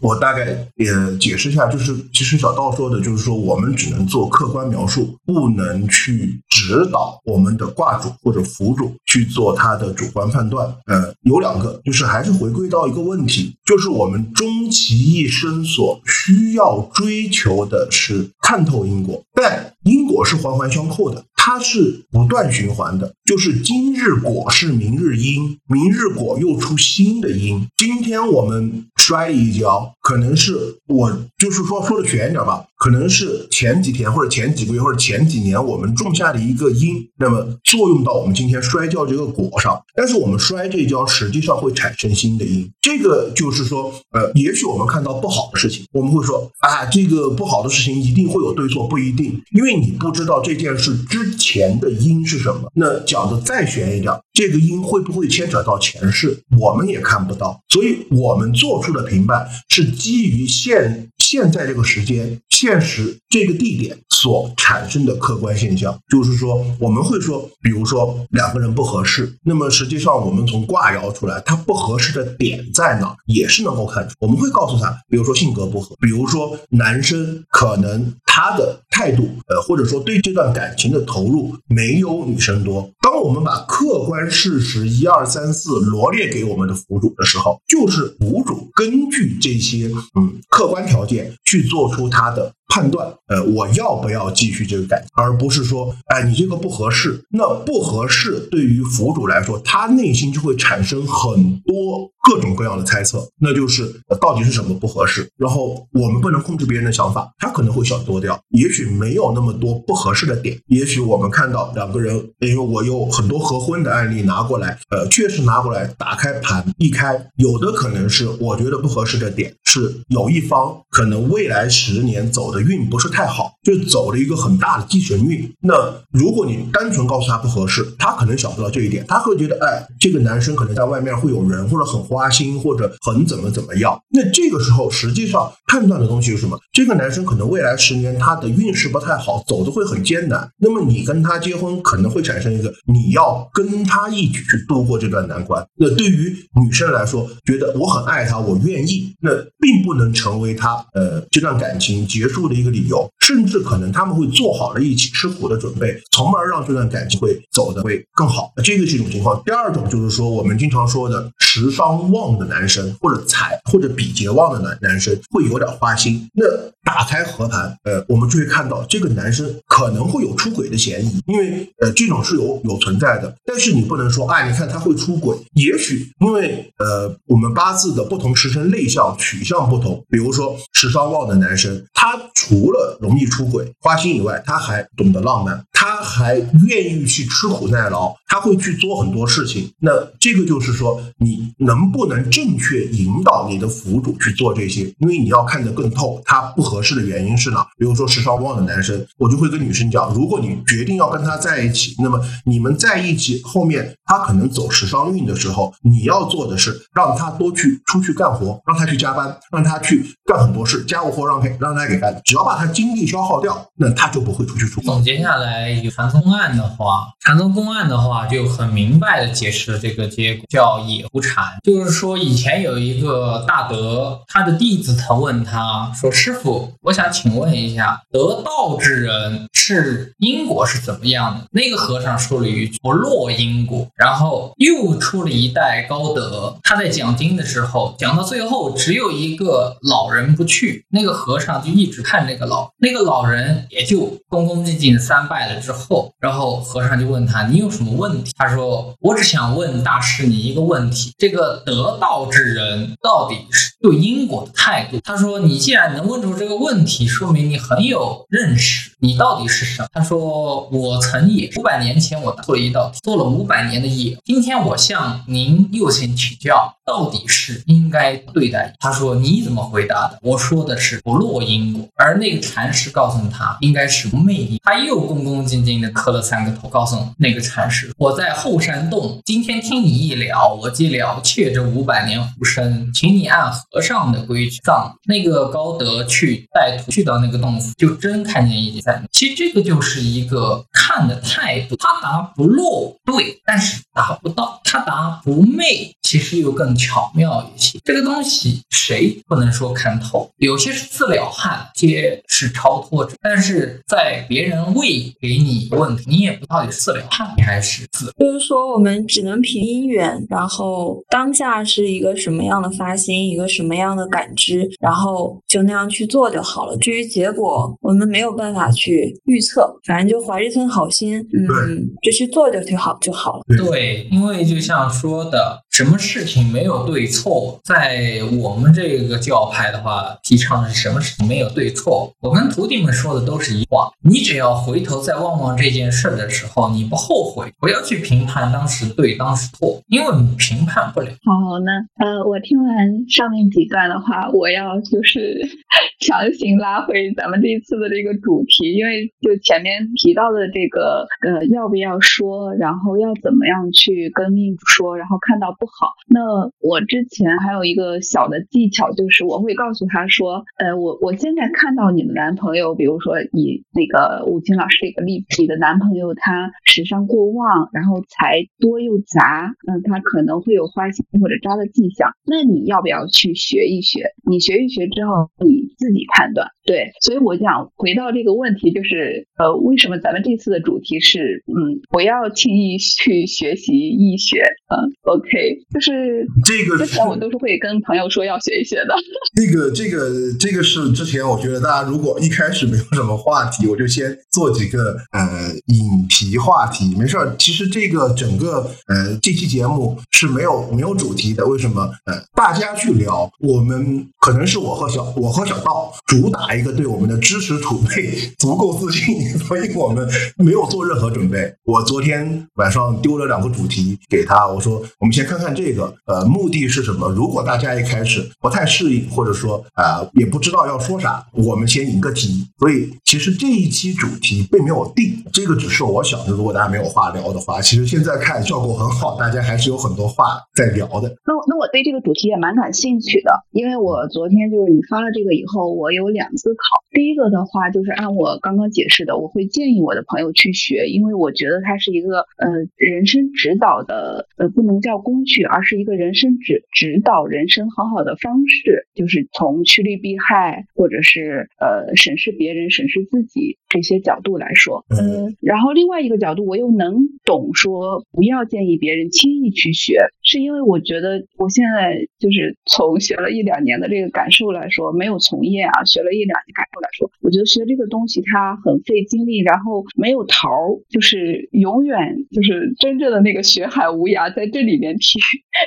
[0.00, 0.86] 我大概也
[1.18, 10.72] 解释一下，就是其实小道说的，就是说我们只能做客观描述，不能去指导我们的挂主或者辅主去做他的主观判断。
[10.86, 21.24] 嗯，有两个，就是还是回归到一个问题，就是我们终其一生所需要追求的是看透因果，但因果是环环相扣的。
[21.44, 27.66] 它是不断循环的，就是今日果是明日因，明日果又出新的因。
[27.78, 39.82] 今天我们摔一跤，可能是我就是说说的全一点吧，可能是前几天或者前几个月或者前几年我们种下的一个因，那么作用到我们今天摔跤这个果上。
[39.94, 42.70] 但是我们摔这跤，实际上会产生新的因。
[42.82, 52.70] 这个就是说，呃，也许我们看到不好的事情，我们会说啊，这个不好的事情一定会有对错，不一定，因为你不知道这件事之前的因是什么。
[52.74, 57.60] 那讲讲的再悬一点，这个因会不会牵扯到前世，我们也看不到。
[57.68, 65.96] 所以我们做出的评判是基于现现在这个时间、现实这个地点所产生的客观现象。
[66.10, 74.14] 就是说，我们会说，比如说两个人不合适，那么实际上我们从卦爻出来，它不合适的点在哪，也是能够看出。
[74.18, 82.90] 我们会告诉他，比如说性格不合，比如说男生可能他的态度，呃，或者说对这段感情的投入没有女生多。
[83.02, 92.54] 当我们把客观事实一二三四罗列给我们的腐主的时候，就是腐主根据这些嗯客观条件去做出他的。
[92.72, 97.22] 判断，呃，我要不要继续这个感情，而不是说，哎，你这个不合适。
[97.28, 105.28] 那不合适对于腐主来说，他内心就会产生很多各种各样的猜测，那就是到底是什么不合适。
[105.36, 110.58] 然后我们不能控制别人的想法，他可能会想多掉，也许没有那么多不合适的点。
[110.68, 122.61] 也许我们看到两个人，因为我有很多合婚的案例拿过来，呃，确实拿过来打开盘一开，有的可能是我觉得不合适的点是有一方可能未来十年走的。
[122.62, 125.52] 运不是太好，就走了一个很大的忌神运。
[125.60, 125.74] 那
[126.10, 133.98] 如果你单纯告诉他不合适，他可能想不到这一点，他会觉得，哎，这个男生可能在外面会有人，或者很花心，或者很怎么怎么样。
[134.10, 136.58] 那这个时候，实际上判断的东西是什么？
[136.72, 140.48] 这个男生可能未来十年他的运势不太好，走的会很艰难。
[140.58, 145.66] 那么你跟他结婚，可能会产生一个你要跟他一起去度过这段难关。
[145.76, 152.42] 那对于女生来说，觉得我很爱他，我愿意，那并不能成为他呃这段感情结束。
[152.52, 158.52] 的一个理由，甚至可能他们会做好了一起吃苦的准备，从而让这段感情会走得会更好。
[158.62, 159.42] 这个是一种情况。
[159.44, 166.28] 第二种就是说，我们经常说的食伤旺的男生，或者财或者比劫旺的男男生，会有点花心。
[166.34, 166.44] 那
[166.84, 173.34] 打开合盘，呃，我们就会看到这个男生可能会有出轨的嫌疑，因为呃，这种是有有存在的。
[173.44, 182.12] 但是你不能说，哎，你看他会出轨，也许因为呃，我们八字的不同时辰类象取向不同，比如说食伤旺的男生，他。
[182.34, 189.72] 除了容易出轨、花心以外，他还懂得浪漫，他还愿意去吃苦耐劳，他会去做很多事情。
[189.80, 194.82] 那这个就是说，你能不能正确引导你的辅主去做这些？
[194.98, 197.66] 因为你要看得更透，他不合适的原因是哪？
[197.78, 212.21] 比如说时尚旺的男生，我就会跟女生讲：如果你决定要跟他在一起，那么你们在一起后面，他可能走时尚运的时候，你要做的是让他多去出去干活，让他去加班，让他去干很多事，家务活让给让他给干。
[212.24, 214.80] 只要把他精力消耗掉，那他就不会出去出。
[214.82, 221.44] 总结下来，有禅宗案的话，禅宗公案的话，就很明白的解释了这个结果，叫野狐禅。
[221.62, 242.22] 就是说，以前有一个大德，他的弟子曾问他说：“师傅，我想请问一下，得道之人是因果是怎么样的？”那个和尚说了一句：“不落因果。”然后又出了一代高德，他在讲经的时候，讲到最后，只有一个老人不去，那个和尚就一直看。
[242.22, 258.92] 那个老那个老人也就恭恭敬敬三拜了之后，然后和尚就问他：“你有什么问题？”他说：“我只想问大师你一个问题，这个得道之人到底是对因果的态度？”他说：“你既然能问出这个问题，说明你很有认识。
[259.00, 272.22] 你到底是什么？”他说：“我曾也五百年前我做了一道做了五百年的业，今天我向您右贤请教，到底是应该对待？”他说：“你怎么回答的？”我说的是不落因果，而。
[272.22, 274.60] 那个禅师告诉他，应该是魅力。
[274.62, 289.02] 他又恭恭敬敬地磕了三个头，告诉那个禅师：“我在后山洞，今天听你一聊，我即了却这五百年狐身，请你按和尚的规矩葬。”那个高德去带徒去到那个洞府，就真看见一在。
[289.10, 291.74] 其实这个就是一个看的态度。
[291.74, 297.78] 他答不落，对，但是达不到；他答不昧，其实又更巧妙一些。
[297.84, 300.30] 这个东西谁不能说看透？
[300.38, 302.22] 有些是自了汉，皆。
[302.28, 308.10] 是超脱者，但是在别人未给你问题，你也不到底是自了汉还是自。
[308.18, 316.76] 就是说，我们只能凭因缘，然后当下是一个什么样的发心，一个什么样的感知，然后就那样去做就好了。
[316.78, 323.42] 至于结果，我们没有办法去预测，反正就怀着一份好心，嗯，就去做就挺好就好了。
[323.56, 332.12] 对，因为就像说的，什么事情没有对错，在我们这个教派的话，提倡的是什么事情没有对错。
[332.20, 341.08] 我跟徒弟们说的都是一话，你只要回头再望望这件事的时候，你不后悔，不要去评判当时对当时错，因为你评判不了。
[341.24, 341.72] 好，那
[342.04, 345.40] 呃，我听完上面几段的话，我要就是
[346.04, 356.18] 强行拉回咱们这一次的这个主题，因为就前面提到的这个呃，要不要说，然后要怎么样去跟命主说，然后看到不好，那
[356.58, 361.92] 我之前还有一个小的技巧，就是我会告诉他说，呃，我我现在看到。
[361.92, 372.08] 你的男朋友，比如说以那个武清老师这个例子，你的男朋友他时尚过旺，然后财多又杂，嗯，他可能会有花心或者渣的迹象。
[372.24, 374.08] 那你要不要去学一学？
[374.24, 376.48] 你学一学之后，你自己判断。
[376.64, 384.42] 对，所以我想回到这个问题，就是呃，为什么咱们这次的主题是嗯，不要轻易去学习医学？
[384.68, 385.28] 嗯，OK，
[385.74, 388.94] 就是这个之前我都是会跟朋友说要学一学的。
[389.34, 390.08] 这个这个
[390.38, 397.34] 这个是之前我觉得大家如果一开始没有什么话题，我就先做几个呃引题话题，没事儿。
[397.38, 401.82] 其实这个整个呃这期节目是没有没有主题的，为什么？
[402.06, 411.52] 呃，大家去聊，我们可能是我和小我和小道主打一个对我们的知识储备足够自信，所以我们没有做任何准备。
[411.64, 417.08] 我昨天晚上丢了两个主题给他，我说我们先看看这个，呃，目的是什么？
[417.08, 422.46] 如果大家一开始不太适应，或者说啊、也不知道要说啥，我们先引个题。
[422.58, 431.08] 所以其实这一期主题并没有定，这个只是我想着，如果大家没有话聊的话，其实现在看效果很好，大家还是有很多话在聊的。
[431.26, 436.82] 那那我对这个主题也蛮感兴趣的，因为我昨天就是你发了这个以后，我有两思考。
[436.90, 456.94] 第一个的话就是按我刚刚解释的，我会建议我的朋友去学，因为我觉得它是一个呃人生指导的呃不能叫工具，而是一个人生指指导人生很好的方式，就是从趋利避害或者是呃审视别人、审视自己这些角度来说，嗯，然后另外一个角度我又能
[457.24, 471.96] 懂说不要建议别人轻易去学，是因为我觉得我现在就是从学了一两年的这个感受来说，没有从业啊，学了一两年感受来说，我觉得学这个东西它很费精力，然后没有头儿，就是永远
[472.30, 475.18] 就是真正的那个学海无涯在这里面体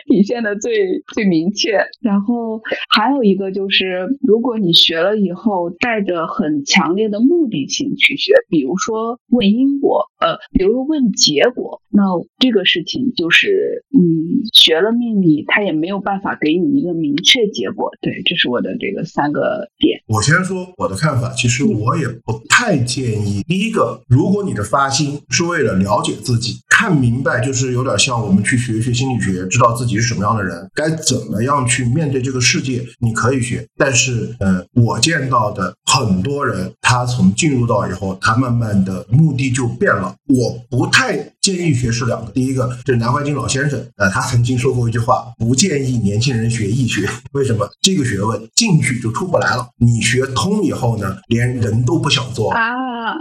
[0.07, 1.79] 体现的最最明确。
[2.01, 2.61] 然后
[2.95, 12.03] 还有一个就是，如果你学了以后带着很强烈的目的性去学，比如说问因果，呃，比如问结果，那
[12.39, 17.91] 这个事情就是，嗯，学了命理，他也没有办法给你一个明确结果。
[18.01, 20.01] 对，这是我的这个三个点。
[20.07, 23.41] 我先说我的看法，其实我也不太建议。
[23.47, 33.65] 第一个，如果你的发心是为了了解自己，看明白，就是有点像我们去学一学心理学，知道自己是什么样的人，该怎么样去面对这个世界，你可以学。
[33.77, 40.13] 但是，呃，我见到的很多人，他从进入到以后，他慢慢的目的就变了。
[40.27, 41.15] 我不太
[41.45, 47.07] 建议学是两个，第一个这是南怀瑾老先生，呃，他曾经说过一句话，不建议年轻人学易学。
[47.33, 47.69] 为什么？
[47.81, 49.67] 这个学问进去就出不来了。
[49.77, 52.51] 你学通以后呢，连人都不想做。
[52.51, 53.13] 啊，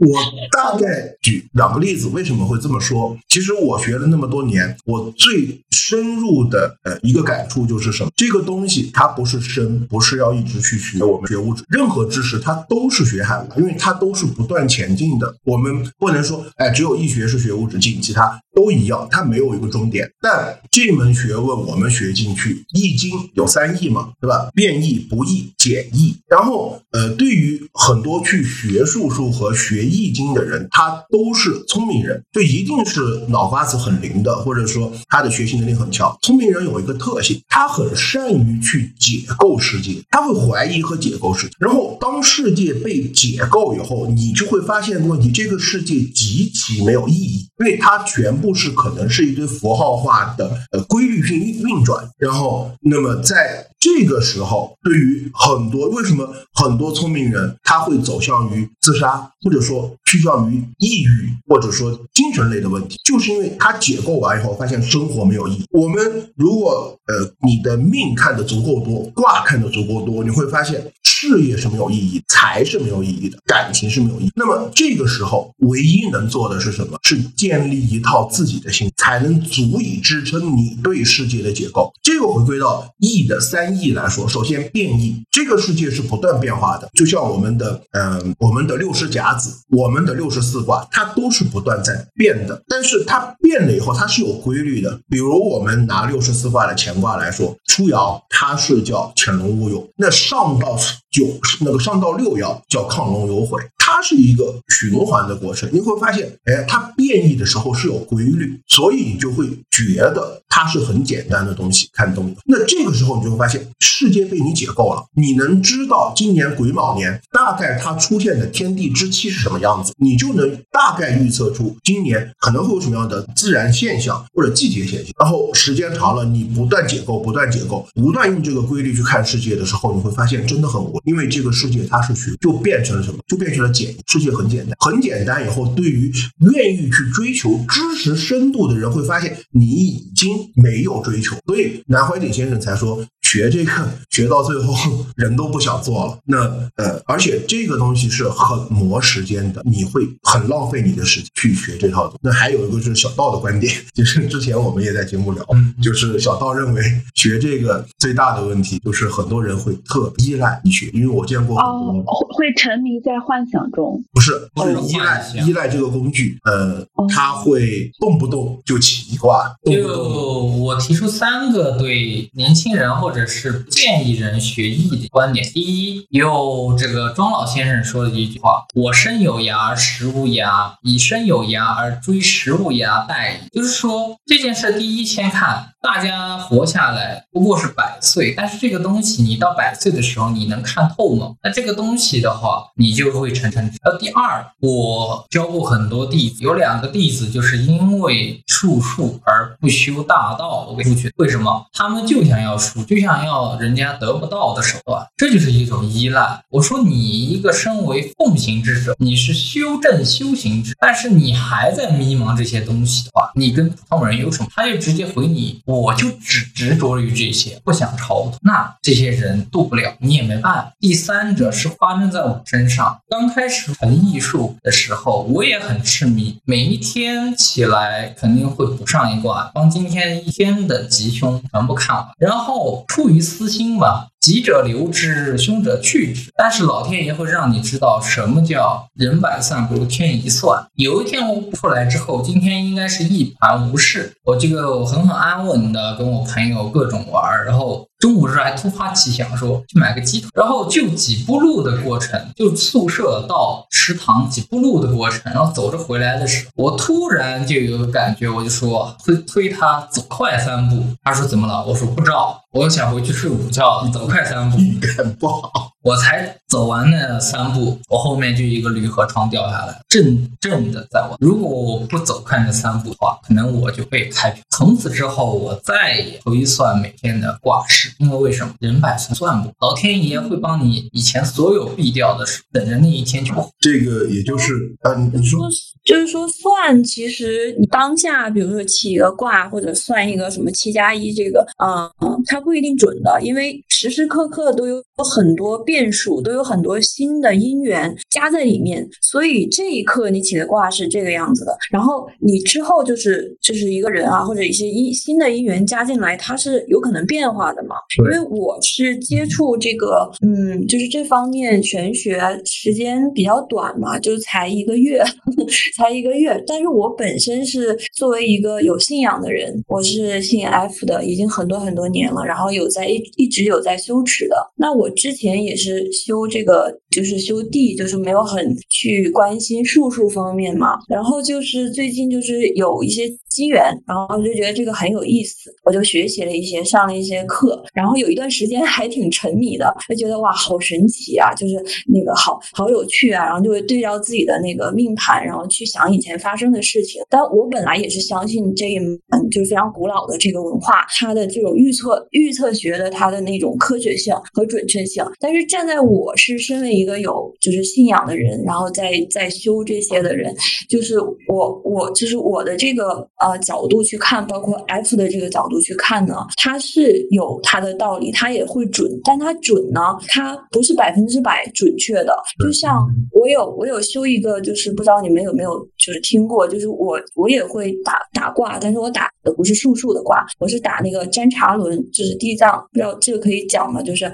[0.00, 0.20] 我
[0.50, 3.16] 大概举两个例子，为什么会这么说？
[3.28, 8.10] 其实我学了那么多年，我最深入的呃一个感触就是什么？
[8.16, 15.32] 这个东西它不是深，不是要一直去学我们学物质，任何知识它都是学海无，因为它都是不断前进的。
[15.44, 20.10] 我们不能说，哎，只有易学是学无止境，其他都一样，它没有一个终点。
[20.20, 24.50] 但这门学问我们学进去，易经有三易嘛，对吧？
[24.52, 26.16] 变易、不易、简易。
[26.28, 36.18] 然后呃，对于很多去学术数和学易经的人，他都是聪明人，就一定是脑瓜子很灵的，或者说他的学习能力很强。
[36.22, 41.52] 聪明人有一个特性，他很善于去解构世界，他会怀疑和解构世界。
[41.60, 52.08] 然后当世界被解构以后，你就会发现问题：这个世界极其没有意义，因为它全部故事可能是一堆符号化的呃规律性运运转。
[52.16, 65.64] 然后，那么在这个时候，对于很多为什么很多聪明人他会走向于自杀，或者说趋向于抑郁，或者说精神类的问题，就是因为他解构完以后，发现生活没有意义。
[65.70, 74.32] 我们如果呃你的命看得足够多，卦看得足够多，你会发现事业是没有意义，财是没有意义的，感情是没有意义。
[74.34, 76.98] 那么这个时候，唯一能做的是什么？
[77.02, 81.92] 是建立一套自己的心，才能足以支撑你对世界的解构。
[82.00, 92.62] 这个回归到易的三易来说，首先变易，这个世界是不断变化的，就像我们的嗯、我们的六十甲子，我们的六十四卦，它都是不断在变的。
[92.68, 95.00] 但是它变了以后，它是有规律的。
[95.10, 100.78] 比如我们拿六十四卦的乾卦来说，初爻它是叫潜龙勿用，那上到
[101.10, 101.26] 九
[101.62, 103.60] 那个上到六爻叫亢龙有悔，
[103.90, 105.66] 它是一个循环的过程。
[105.72, 112.34] 你会发现，哎，它变异的时候是有规律，所以你就会觉得它是很简单的东西，看懂。
[112.46, 125.12] 那这个时候你就会发现，世界被你解构了，你能知道今年癸卯年大概它出现的天地之气是什么样子，你就能大概预测出今年可能会有什么样的自然现象或者季节现象。
[125.18, 133.18] 然后时间长了，你不断解构，不断解构，不断用这个规律去看世界的时候，你会发现真的很无，因为这个世界它是学，就变成了什么？
[133.26, 135.44] 就变成了简，世界很简单，很简单。
[135.44, 136.12] 以后对于
[136.52, 141.36] 愿意去追求知识深度的人，会发现你已经没有追求。
[141.46, 143.04] 所以南怀瑾先生才说。
[143.28, 143.72] 学这个
[144.10, 144.74] 学到最后
[145.16, 146.18] 人都不想做了。
[146.24, 146.38] 那
[146.76, 152.18] 呃，而且这个东西是很磨时间的，你会很浪费你的时间去学这套东西。
[152.22, 155.44] 那还有一个就是小道的观点， 就是之前我们也在节目聊，
[155.82, 156.82] 就是小道认为
[157.14, 164.02] 学这个最大的问题就是很多人会特依赖医学，因为我见过很多哦，会会沉迷在幻想中。
[164.12, 170.22] 不是哦是依赖依赖这个工具，呃哦，他会动不动就起一卦，动不动就
[170.62, 175.44] 我提出三个对年轻人或者是不建议人学艺的观点。
[175.52, 191.34] 第一，有这个庄老先生说的一句话：“我生有涯，食无涯；以生有涯而追食无涯殆矣。”就是说这件事，第一先看大家活下来不过是百岁，但是这个东西你到百岁的时候你能看透吗？
[191.42, 193.64] 那这个东西的话，你就会成成。
[193.82, 201.12] 呃，第二，我教过很多弟子，有两个弟子就是因为术数而不修大道出去。
[201.16, 201.66] 为什么？
[201.72, 206.38] 他们就想要术，就想想要人家得不到的手段，这就是一种依赖。
[206.50, 214.48] 我说你一个身为奉行之者，你是修正修行之，但是你还在迷茫这些东西的话，你跟普通人有什么？
[214.54, 218.34] 他就直接回你，我就只执着于这些，不想超脱。
[218.42, 220.72] 那这些人渡不了，你也没办法。
[220.78, 234.08] 第三者是发生在我身上，刚开始成艺术的时候，我也很痴迷，每一天起来肯定会补上一卦，帮今天一天的吉凶全部看完，然后出于私心吧。
[234.20, 236.30] 吉者留之，凶者去之。
[236.36, 240.66] 但是老天爷会让你知道什么叫人百算不如天一算。
[240.74, 261.64] 有一天我出来之后，今天应该是一盘无事，我这个很很安稳的跟我朋友各种玩儿，然后中午时候还突发奇想说去买个鸡腿，然后就几步路的过程，就宿舍到食堂几步路的过程，然后走着回来的时候，我突然就有个感觉，我就说推推他走快三步，他说怎么了？
[261.64, 264.58] 我说不知道，我想回去睡午觉，你走快三步。
[264.58, 265.77] 预感不好。
[265.88, 271.16] 我才走完那三步，我后面就一个铝合窗掉下来，正正的在我。
[271.18, 274.42] 如果我不走快那三步的话，可能我就被开除。
[274.50, 278.52] 从此之后，我再也推算每天的卦事，因为为什么？
[278.60, 283.32] 人百算算不，老天爷会帮你以前所有避掉的事，等着那一天去。
[283.58, 285.48] 这个也就是啊，你你说
[285.84, 307.76] 就是说算，其实你当下，比如说起一个卦或者算一个什么七加一，这个啊、嗯，它不一定准的，因为时时刻刻都有很多变数，都有很多新的因缘加在里面，所以这一刻你起的卦是这个样子的，然后你之后就是就是一个人啊，或者一些因新的因缘加进来，它是有可能变化的嘛。
[307.98, 315.02] 因为我是接触这个，嗯，就是这方面玄学时间比较短嘛，就才一个月，
[315.76, 316.42] 才一个月。
[316.46, 324.36] 但是我本身是作为一个有信仰的人，我是信 F 的，已经很多很多年了，然后有在一一直有在修持的。
[324.56, 330.76] 那我之前也是修这个，就是修地，就是没有很去关心术数方面嘛。
[330.88, 341.54] 然后就是最近就是有一些机缘，然后我就觉得这个很有意思，我就学习了一些，上了一些课，然后有一段时间还挺沉迷的，就觉得哇，好神奇啊，就是
[341.86, 347.02] 那个好好有趣啊，然后就会对照自己的那个命盘，然后去想以前发生的事情。
[347.08, 348.98] 但我本来也是相信这一门
[349.30, 355.04] 就是非常古老的这个文化，它的这种预测预测学的它的那种科学性和准确性。
[355.20, 360.34] 但是站在我是身为一个有就是信仰的人，然后在在修这些的人，
[360.68, 360.98] 就是
[361.28, 363.08] 我我就是我的这个
[363.38, 372.16] 角度去看，包括 F 的这个角度去看呢，它是有它的道理，它也会准，但它准呢，它不是百分之百准确的。
[372.42, 383.82] 就像我有我有修一个，就是不知道你们有没有就是听过，就是我我也会打打卦，但是我打的不是术数的卦，我是打那个占察轮，就是地藏，不知道这个可以讲吗？
[383.82, 384.10] 就是。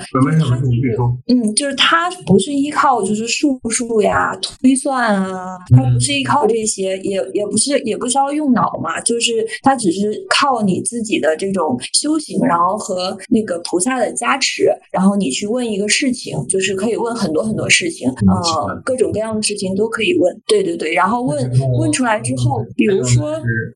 [1.29, 20.40] 嗯，就是它不是依靠就是术数呀、推算啊，它不是依靠这些，也也不是也不需要用脑嘛，就是它只是靠你自己的这种修行，然后和那个菩萨的加持，然后你去问一个事情，就是可以问很多很多事情，呃，各种各样的事情都可以问。
[20.47, 23.30] 对对对，然后问问出来之后，比如说，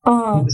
[0.09, 0.45] 嗯。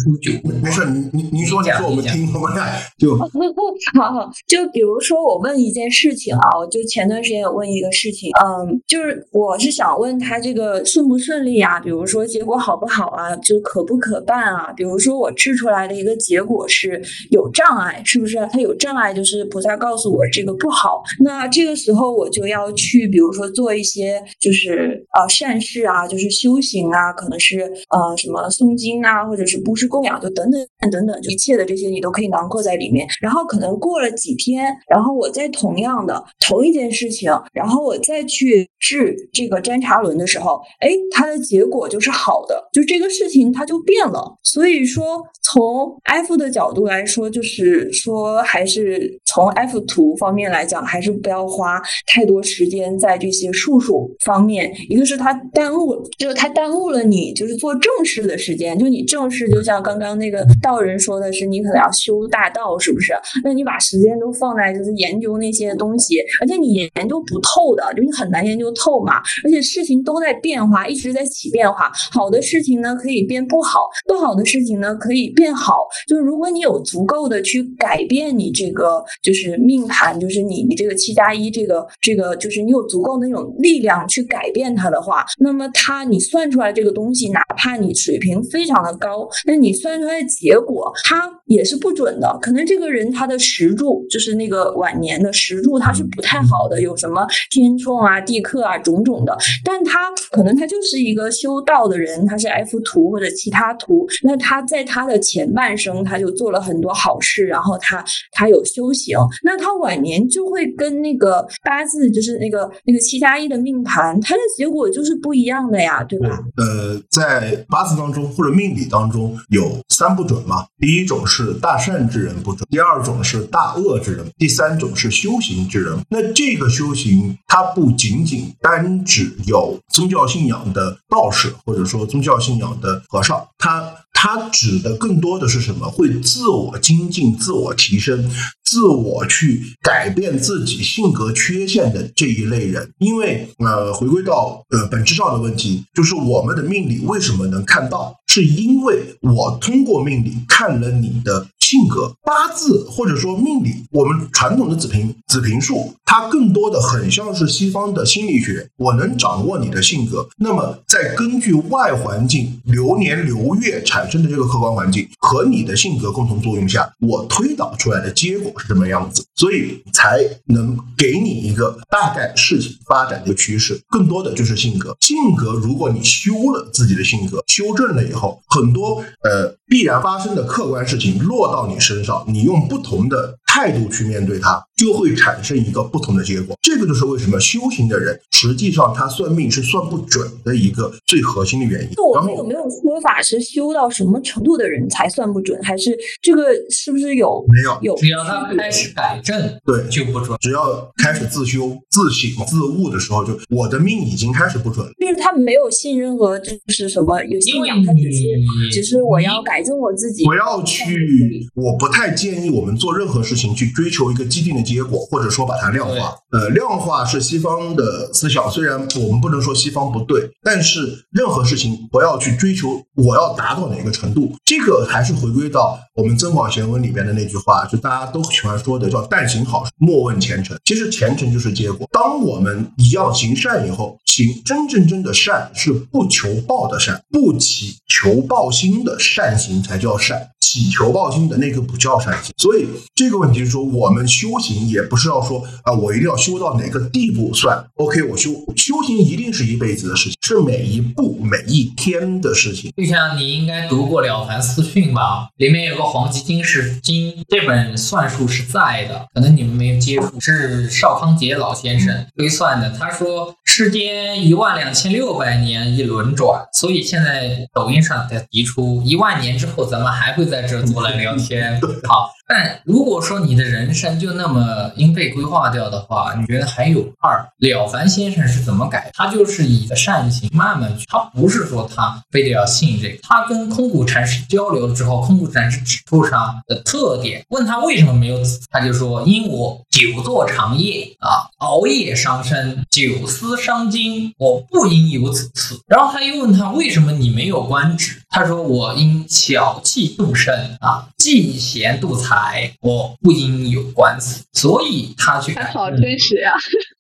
[0.63, 3.17] 没事，您您您说，你说我们听，我们看就
[3.99, 14.54] 好好，就比如说我问一件事情啊，我就前段时间有问一个事情，嗯，就是我是想问他这个顺不顺利啊，比如说结果好不好啊，就可不可办啊？
[14.55, 18.35] 啊比如说我制出来的一个结果是有障碍，是不是？
[18.53, 21.03] 它有障碍，就是菩萨告诉我这个不好。
[21.23, 33.07] 那这个时候我就要去，比如说做一些就是呃善事啊，就是修行啊，可能是呃什么诵经啊，或者是布施供养，就等等等等，一切的这些你都可以囊括在里面。
[33.21, 44.37] 然后可能过了几天，然后我再同样的同一件事情，然后我再去治这个沾茶轮的时候，哎，它的结果就是好的，就这个事情它就变了。
[44.45, 54.73] 所以说，从 F 的角度来说，就是说还是从 F 图方面来讲，还是不要花太多时间在这些术数方面。
[54.89, 58.79] 一个是它耽误，就是它耽误了你就是做正事的时间。
[58.79, 63.15] 就你正事，就像刚刚那个道人说的是，你可能要修大道，是不是？
[63.43, 69.23] 那你把时间都放在就是研究那些东西，而且你研究不透的，就你很难研究透嘛。
[69.43, 71.91] 而且事情都在变化，一直在起变化。
[72.13, 75.77] 好的事情呢，可以变不好；不好的事情呢，可以变好。
[76.07, 92.39] 就是如果你有足够的去改变你这个就是命盘，就是你你这个七加一这个这个，就是你有足够那种力量去改变它的话，那么它你算出来这个东西，哪怕你水平非常的高，那你算出来的结果它也是不准的。
[92.41, 99.37] 可能这个人他的时柱就是那个晚年的时柱，他是不太好的，有什么天冲啊、地克啊种种的。
[99.65, 108.03] 但他可能他就是一个修道的人，他是 F 图或者其他图，那他在他的前半生他就做了很多好事，然后他
[108.33, 116.29] 他有修行，那他晚年就会跟那个八字就是那个那个七加一的命盘，他的结果就是不一样的呀，对吧？
[116.57, 125.99] 呃，在八字当中或者命理当中有三不准嘛，第一种是大善之人不准，第二种是大恶之人，第三种是修行之人。
[126.09, 133.93] 那这个修行，它不仅仅单指有宗教信仰的道士，或者说宗教信仰的和尚，他
[134.25, 135.87] 它指的更多的是什么？
[135.87, 138.31] 会自我精进、自我提升、
[138.65, 142.91] 自我去改变自己性格缺陷的这一类人。
[142.97, 148.15] 因为呃，回归到呃本质上的问题，就是我们的命理为什么能看到？
[148.27, 158.69] 是因为我通过命理看了你的性格八字，或者说命理，我们传统的子平子平术，它更多的很像是西方的心理学。
[158.77, 173.81] 我能掌握你的性格，那么在根据外环境流年流月产生的这个客观环境和你的性格共同作用下，我推导出来的结果是什么样子，所以才能给你一个大概事情发展的趋势。
[173.89, 178.35] 更多的就是性格，性格如果你修了自己的性格，修正了以后。
[178.49, 186.57] 很多呃必然发生的客观事情落到你身上，你用不同的态度去面对它，就会产生一个不同的结果。
[186.61, 191.91] 这个就是为什么修行的人实际上他算命是算不准的一个最核心的原因。
[191.95, 195.57] 那我们有没有说法是修到什么程度的人才算不准？
[195.63, 197.97] 还是这个是不是有没有有？
[197.97, 200.37] 只要他开始改正，对就不准。
[200.41, 204.93] 只要开始自修、自省、自悟的时候，就我的命已经开始不准了。
[204.99, 208.25] 就是他没有信任和就是什么有信仰，他只是
[208.73, 210.25] 只是我要改正我自己。
[210.25, 216.15] 不要去，我不太建议我们做任何事情去追求一个既定的结果，或者说把它量化。
[216.31, 230.57] 呃，量化是西方的思想，虽然我们不能说西方不对，但是任何事情不要去追求我要达到哪个程度，这个还是回归到我们《增广贤文》里边的那句话，就大家都喜欢说的叫“但行好事，莫问前程”。
[230.65, 231.89] 其实前程就是结果。
[231.91, 240.31] 当我们一样行善以后，行真正真的善是不求报的善，不起求报心的善行才叫善。
[240.55, 248.05] 祈求报心的那个不叫善行，所以这个问题是说，我们修行也不是要说啊，我一定要修到哪个地步算 OK。
[248.05, 252.71] 我修修行一定是一辈子的事情，是每一步每一天的事情。
[252.77, 262.71] 就像你应该读过《了凡四训》吧，里面有个《黄极经是经》，这本算术是在的，可能你们没有接触，是邵康节老先生推算的。
[262.71, 271.59] 他说，世间一万两千六百年一轮转，所以现在抖音上在提出，一万年之后咱们还会在在这坐来聊天。
[271.89, 277.27] 好，但如果说你的人生就那么应被规划掉的话，你觉得还有二？
[277.39, 278.91] 了凡先生是怎么改？
[278.95, 282.99] 他就是以的善行慢慢去，他不是说他非得要信这个。
[283.03, 295.59] 他跟空谷禅师交流了之后，空谷禅师指出他的特点，问他为什么没有子，他就说因我久坐长夜啊，熬夜伤身，久思伤筋，我不应有子嗣。
[295.67, 302.14] 然后他又问他为什么你没有官职，他说我因小气度生啊，嫉贤妒才，
[302.61, 304.23] 我不应有官司。
[304.33, 306.33] 所以他去改好真实呀、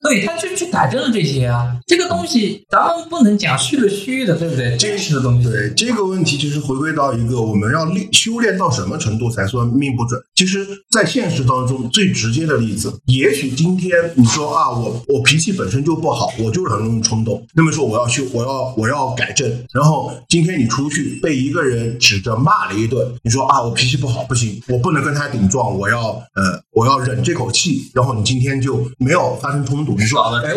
[0.02, 1.78] 对，他就去改正了这些啊。
[1.86, 4.76] 这个东西咱们不能讲虚的虚的，对不对？
[4.76, 5.48] 真实的东西。
[5.48, 10.20] 对这个问题，其实回归到一个我们要练修炼到什么程度才算命不准？
[10.34, 17.46] 其实，在现实当中最直接的例子，也许今天你说啊，我我脾气本身就不好，我就是很容易冲动。
[17.54, 19.48] 那么说我要修，我要我要改正。
[19.72, 27.90] 然后今天你出去被一个人指着骂了一顿，你说啊，我脾气不好，不行，我不能跟他顶撞，我要呃，我要忍这口气。
[27.94, 30.54] 然后你今天就没有发生冲突，你说哎。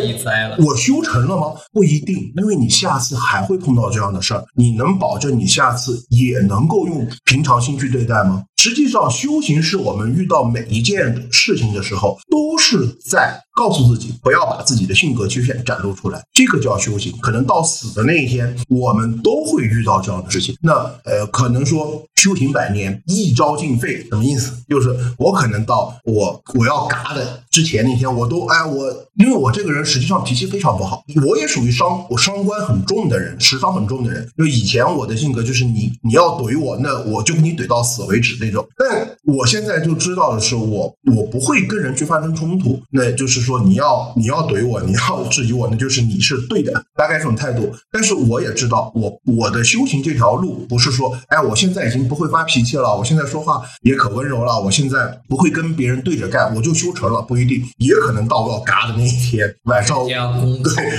[0.59, 1.53] 我修成了吗？
[1.72, 4.43] 不一定，因为你下次还会碰到这样的事儿。
[4.55, 8.43] 你能保证你下次也能够用平常心去对待吗？
[8.57, 17.15] 实际上，修行是我们遇到每一件事情的时候，都是在告诉自己不要把自己的性格缺陷展露出来，这个叫修行。
[17.22, 20.55] 可能到死的那一天，我们都会遇到这样的事情。
[20.61, 24.51] 那呃，可能说修行百年，一朝尽废，什么意思？
[24.68, 34.28] 就是我可能到我我要嘎的之前那天，我都哎我，因为我这个人实际上脾气非常不好，我也属于伤我伤官很重的人，持伤很重的人。
[34.36, 38.68] 就以前我的性格就是你你要怼我，那我就跟你怼到死为止那种。
[38.76, 47.72] 但我现在就知道的是，我我不会跟人去发生冲突，那就是说你要你要怼我，你要质疑我，那就是你是对的，大概这种态度。
[47.91, 59.97] 但是我也知道，我我的修行这条路不是说，哎，我现在已经不会发脾气了，我现在说话也可温柔了，我现在不会跟别人对着干，我就修成了，不一定，也可能到我要嘎的那一天，晚上。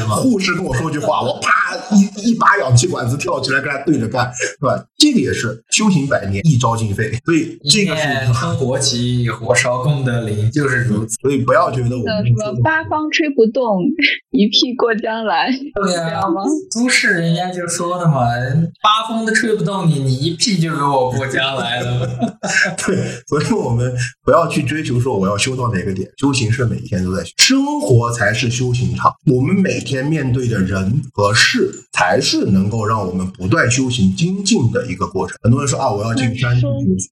[0.08, 4.84] 护士跟我说句话，我啪一一把氧气管子跳起来跟他对着干，是吧？
[4.98, 8.08] 这个也是修行百年，一朝尽废，所以这一个是。
[8.08, 11.16] 面撑国旗，火烧功德林，就是如此。
[11.20, 13.82] 所以不要觉得我什么八方吹不动，
[14.30, 16.42] 一屁过江来，对呀、这样吗？
[16.72, 18.26] 苏轼人家就说的嘛，
[18.82, 22.06] 八风都吹不动你，你一屁就给我过江来了。
[22.86, 22.96] 对，
[23.26, 23.92] 所以我们
[24.24, 29.12] 不要去追求说我要修到哪个点，修行是每一天都在修，生活才是修行场。
[29.26, 35.36] 我们每天面对的人和事，才是能够让我们不断修行精进的一个过程。
[35.42, 36.56] 很多人说啊，我要进山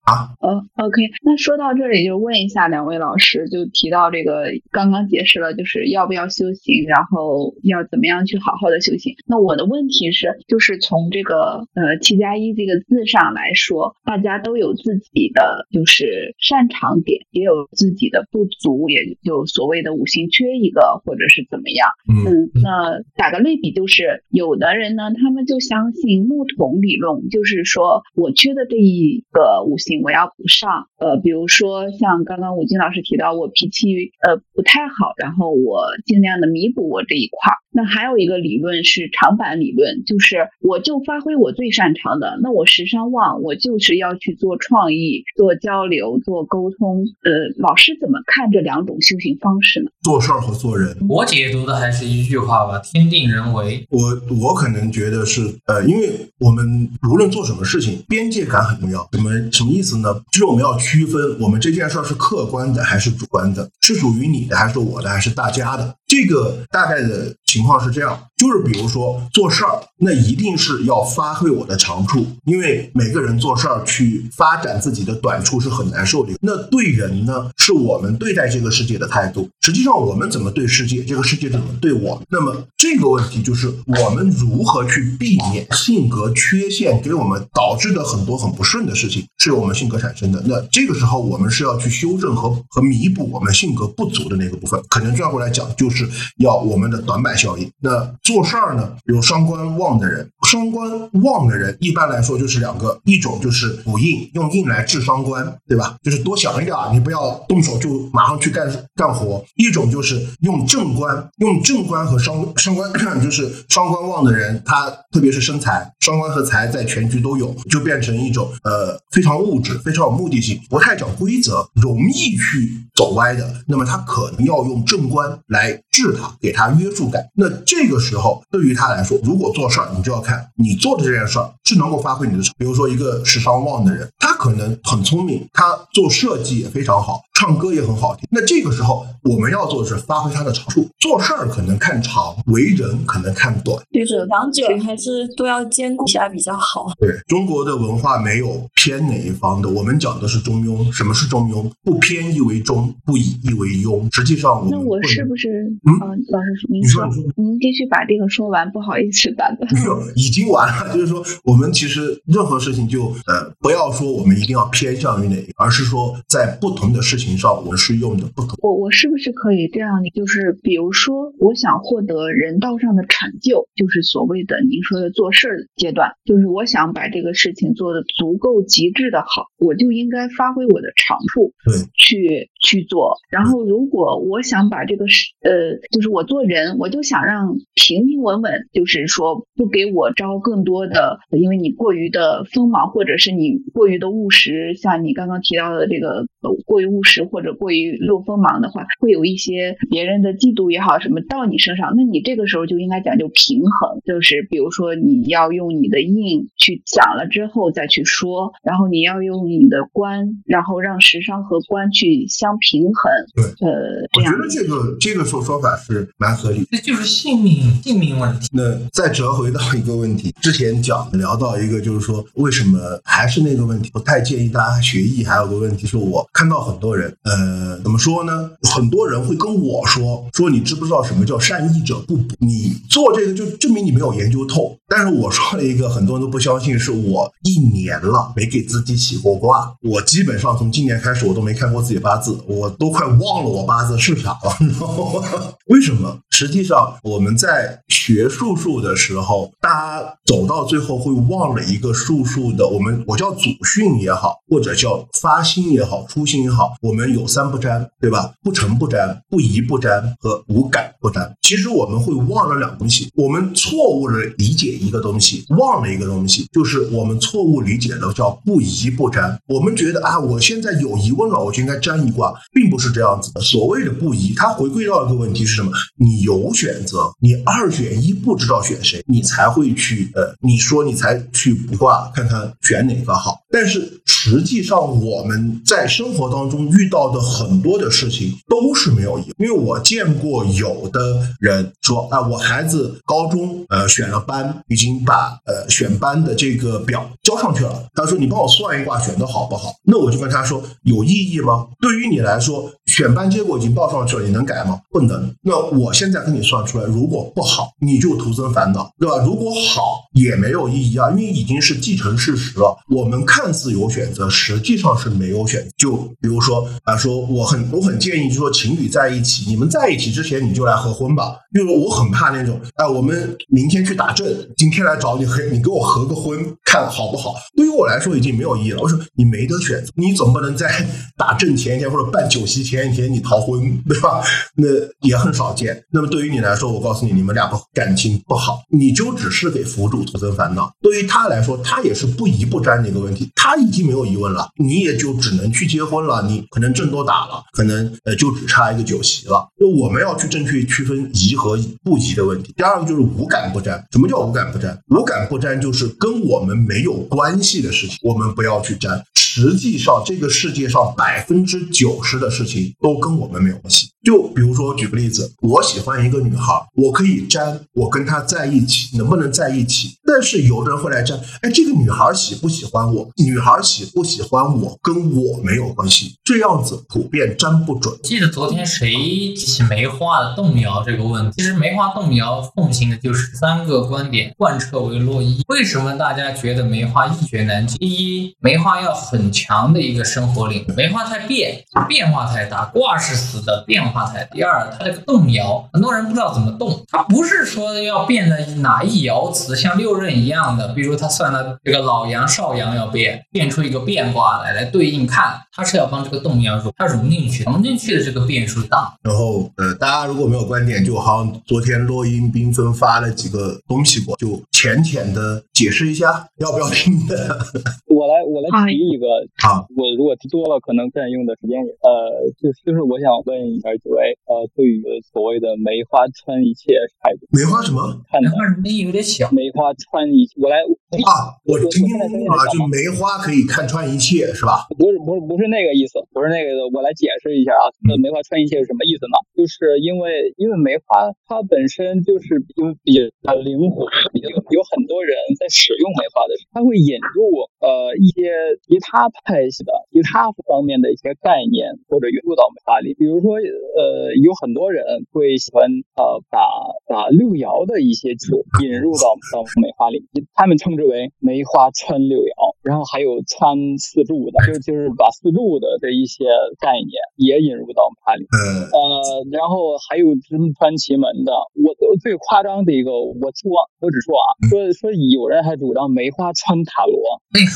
[0.05, 9.14] 啊，哦，OK，那说到这里就问一下两位老师，就提到这个刚刚解释了，就是要不要修行，然后要怎么样去好好的修行。
[9.26, 21.88] 那我的问题是，就是从这个呃七加一这个字上来说，大家都有自己的就是擅长点，也有自己的不足，也就所谓的五行缺一个，或者是怎么样。
[22.08, 30.86] 嗯，嗯，那打个类比，就是有的人呢，他们就相信木桶理论，就是说我缺的这一个五行我要补上。
[30.98, 37.52] 呃，比如说像刚刚武金老师提到，我脾气呃不太好，然后我尽量的弥补我这一块。
[37.72, 42.38] 那还有一个理论是长板理论，就是我就发挥我最擅长的。
[42.42, 47.04] 那我时尚旺，我就是要去做创意、做交流、做沟通。
[47.22, 49.90] 呃，老师怎么看这两种修行方式呢？
[50.02, 53.86] 做事儿和做人，我解读的还是一句话吧：天定人为。
[53.90, 54.00] 我
[54.40, 59.08] 我可能觉得是呃，因为我们无论做什么事情，边界感很重要。
[59.12, 60.14] 什么什么意思呢？
[60.32, 65.94] 就是我们要区分我们这件事儿是客观的还是主观的，是属于你的还是我的还是大家的。
[66.06, 76.32] 这个大概的情况是这样，就是比如说做事儿，那一定是要发挥我的长处，因为每个人做事儿去发展自己的短处是很难受的。
[76.40, 79.48] 那对人呢，是我们对待这个世界的态度。
[79.62, 82.22] 实际上，我们怎么对世界，这个世界怎么对我？
[82.28, 90.42] 那么这个问题就是我们如何去避免性格缺陷给我们导致的很多很不顺的事情，是由我们性格产生的。
[90.46, 94.80] 那这个时候，我们是要去修正和和弥补我们性格不足的那个部分。
[94.88, 97.68] 可能转过来讲，就是要我们的短板效应。
[97.80, 100.90] 那做事儿呢，有伤官旺的人，伤官
[101.22, 105.97] 旺的人一般来说就是两个，一种就是补印，用印来治伤官，对吧？
[106.03, 109.44] 就是多想一点，你不要动手就马上去干干活。
[109.55, 112.90] 一种就是用正官，用正官和伤伤官，
[113.22, 123.62] 就是伤官旺的人，他特别是生财，伤官和财在全局都有，就变成一种呃非常物质、非常有目的性，不太讲规则，容易去走歪的。
[123.68, 127.24] 那么他可能要用正官来治他，给他约束感。
[127.36, 132.42] 那这个时候对于他来说，如果做事儿，你就要看你做的这件事儿是能够发挥你的。
[132.59, 138.26] 比如说一个智商旺的人，他可能很聪明，他做设计也非常好，唱歌也很好听。
[138.30, 143.76] 那这个时候我们要做的是发挥他的长处，做事儿可能看长，为人可能看短。
[143.93, 146.87] 就是两者还是都要兼顾一下比较好。
[146.99, 150.91] 对中国的文化没有偏哪一方的，我们讲的是中庸。
[150.93, 151.70] 什么是中庸？
[151.82, 154.09] 不偏亦为中，不以亦为庸。
[154.14, 155.49] 实际上我那我是不是？
[155.87, 157.07] 嗯呃老师您说
[157.37, 159.72] 您继续把这个说完，不好意思打断。
[159.74, 160.95] 没有，已经完了。
[160.95, 168.56] 就是说，我们其实任何事情就呃，不要说我们一定要偏向于哪一个，而是说在不同的事情情上，我们是用的不同。
[168.62, 169.90] 我我是不是可以这样？
[170.14, 183.14] 就是比如说，我想获得人道上的成就，就是所谓的您说的做事儿阶段，就是我想把这个事情做得足够极致的好，我就应该发挥我的长处，对，去去做。
[183.30, 196.26] 然后，如果我想把这个事，呃，就是我做人，我就想让平平稳稳，就是说不给我招更多的，因为你过于的锋芒，或者是你过于的务实，像你刚刚提到的这个
[196.64, 213.12] 过于务实或者过于露锋芒的话，会有一些别人的嫉妒也好，什么到你身上，那你这个时候就应该讲究平衡，就是比如说你要用你的硬去讲了之后再去说，然后你要用你的官，然后让时商和官去相平衡。
[213.34, 216.66] 对，呃，这样我觉得这个这个说说法是蛮合理的。
[216.72, 218.48] 这就是性命性命问题。
[218.52, 225.24] 那再折回到一个问题，之前讲聊到一个，就是说为什么还是那个问题，不太建议大家学艺。
[225.24, 228.50] 还有个问题是我看到很多人，呃，怎么说呢？
[228.62, 232.34] 很多人会跟我说，说你知不知道什么叫善意者不补？
[232.38, 234.76] 你做这个就证明你没有研究透。
[234.88, 245.22] 但是我说了一个很多人都不相信，是我一年了没给自己起过卦，我基本上从今年开始我都没看过自己八字，我都快忘了我八字是啥了，你知道吗？
[245.66, 246.20] 为什么？
[246.39, 258.34] 实际上我们在学术数的时候，大家走到最后会忘了一个术数的，我们我叫祖训也好，或者叫发心也好，初心也好，我们有三不沾，对吧？
[258.43, 261.34] 不成不沾，不疑不沾和无感不沾。
[261.41, 269.41] 其实我们会忘了两东西，我们错误的理解一个东西，忘了一个东西，就是我们错误理解的叫不疑不沾。
[269.49, 273.41] 我们觉得啊，我现在有疑问了，我就应该沾一卦，并不是这样子的。
[273.41, 275.72] 所谓的不疑，它回归到一个问题是什么？
[275.97, 283.38] 你有选择，你二选一不知道选谁，你才会去呃，你说你才去卜卦看看选哪个好。
[283.50, 291.00] 但是实际上我们在生活当中遇到的很多的事情都是没有意义，因为我见过有的
[291.40, 297.86] 人说啊，我孩子高中呃选了班，已经把呃选班的这个表交上去了。
[297.94, 299.72] 他说你帮我算一卦选的好不好？
[299.84, 301.66] 那我就跟他说有意义吗？
[301.80, 304.80] 对于你来说，选班结果已经报上去了，你能改吗？
[304.90, 305.30] 不能。
[305.42, 309.22] 那我现在跟你算出来，如果不好，你就徒增烦恼，对吧？
[309.22, 312.76] 如果好也没有意义啊，因为已经是既成事实了。
[312.88, 315.68] 我们看似有选择，实际上是没有选择。
[315.76, 327.34] 就比如说啊，说我很我很建议，就说情侣在一起，你们在一起之前你就来合婚吧，因为我很怕那种，哎，我们明天去打阵，今天来找你合，你给我合个婚，看好不好？
[327.54, 328.80] 对于我来说已经没有意义了。
[328.80, 330.86] 我说你没得选择，你总不能在
[331.16, 334.22] 打阵前一天或者办酒席前一天你逃婚，对吧？
[334.56, 334.66] 那
[335.06, 335.84] 也很少见。
[335.90, 340.72] 那么对于你来说，我告诉你，你们俩个感情不好，你就只是给辅助徒增烦恼。
[340.80, 349.46] 对于他来说，他也是不疑不沾的一个问题，他已经没有疑问了，你也就只能去结婚了，你可能阵都打了，可能呃就只差一个酒席了。
[349.59, 352.54] 就我们要去正确区分疑和不疑的问题。
[352.57, 353.84] 第二个就是无感不沾。
[353.90, 354.78] 什么叫无感不沾？
[354.88, 359.02] 无感不沾就是跟我们没有关系的事情，我们不要去沾。
[359.14, 363.88] 实际上，这个世界上百分之九十的事情都跟我们没有关系。
[364.07, 373.11] 就比如说，举个例子，我喜欢一个女孩，我可以沾我跟她在一起能不能在一起，但是有的人会来沾，哎，这个女孩喜不喜欢我？
[373.16, 377.92] 女孩喜不喜欢我跟我没有关系，这样子普遍沾不准。
[378.04, 381.32] 记得昨天谁提起梅花的动摇这个问题？
[381.38, 385.42] 其实梅花动摇奉行的就是三个观点，贯彻为落一。
[385.48, 387.76] 为什么大家觉得梅花一学难解？
[387.78, 394.34] 第一，梅花要很强的一个生活力，梅花太变，变化太大，卦是死的，变化太大。
[394.34, 408.94] 第二，它这个动摇，很多人不知道怎么动，它不是说要变的哪一爻辞像六壬一样的，比如他算了这个老阳少阳要变，变出一个变卦来来对应看，它是要帮这个动摇融，它融进去，融进去的这个变数大。
[409.03, 417.38] 然后，呃，大家如果没有观点，就好像昨天落英缤纷发了几个东西过，就浅浅的解释一下，要不要听的？
[417.88, 419.07] 我来，我来提一个。
[419.42, 424.82] 好，我如果提多了，可能占用的时间也呃，就就是我想问一下几位，呃，对于
[425.12, 427.78] 所谓的梅花穿一切态度，梅花什么？
[428.11, 430.59] 看梅花声音有点小，梅花穿一，我来
[431.07, 431.95] 啊，我听听
[432.26, 434.66] 啊，就梅花可以看穿一切，是吧？
[434.74, 439.14] 不是不是不是那个意思，不是那个的，我来解释一下啊，那梅花穿一切是什么意思呢？
[439.39, 442.91] 就是因为因为梅花它本身就是比比
[443.22, 443.87] 较灵活，
[444.18, 448.34] 有有很多人在使用梅花的时候，它会引入呃一些
[448.66, 453.39] 其他派系的其他方面的一些概念或者引入到梅花里，比如说
[453.76, 456.40] 呃有很多人会喜欢呃把
[456.87, 460.03] 把六爻的一些酒引入到到梅花里，
[460.34, 462.57] 他们称之为梅花穿六爻。
[462.66, 466.26] 然后还有穿四柱的，就就是把四柱的这一些
[466.59, 468.26] 概念也引入到它里。
[468.26, 471.30] 呃呃，然后还有什么穿奇门的，
[471.62, 471.70] 我
[472.03, 473.47] 最夸张的一个，我说
[473.78, 476.99] 我只说啊，说说有人还主张梅花穿塔罗，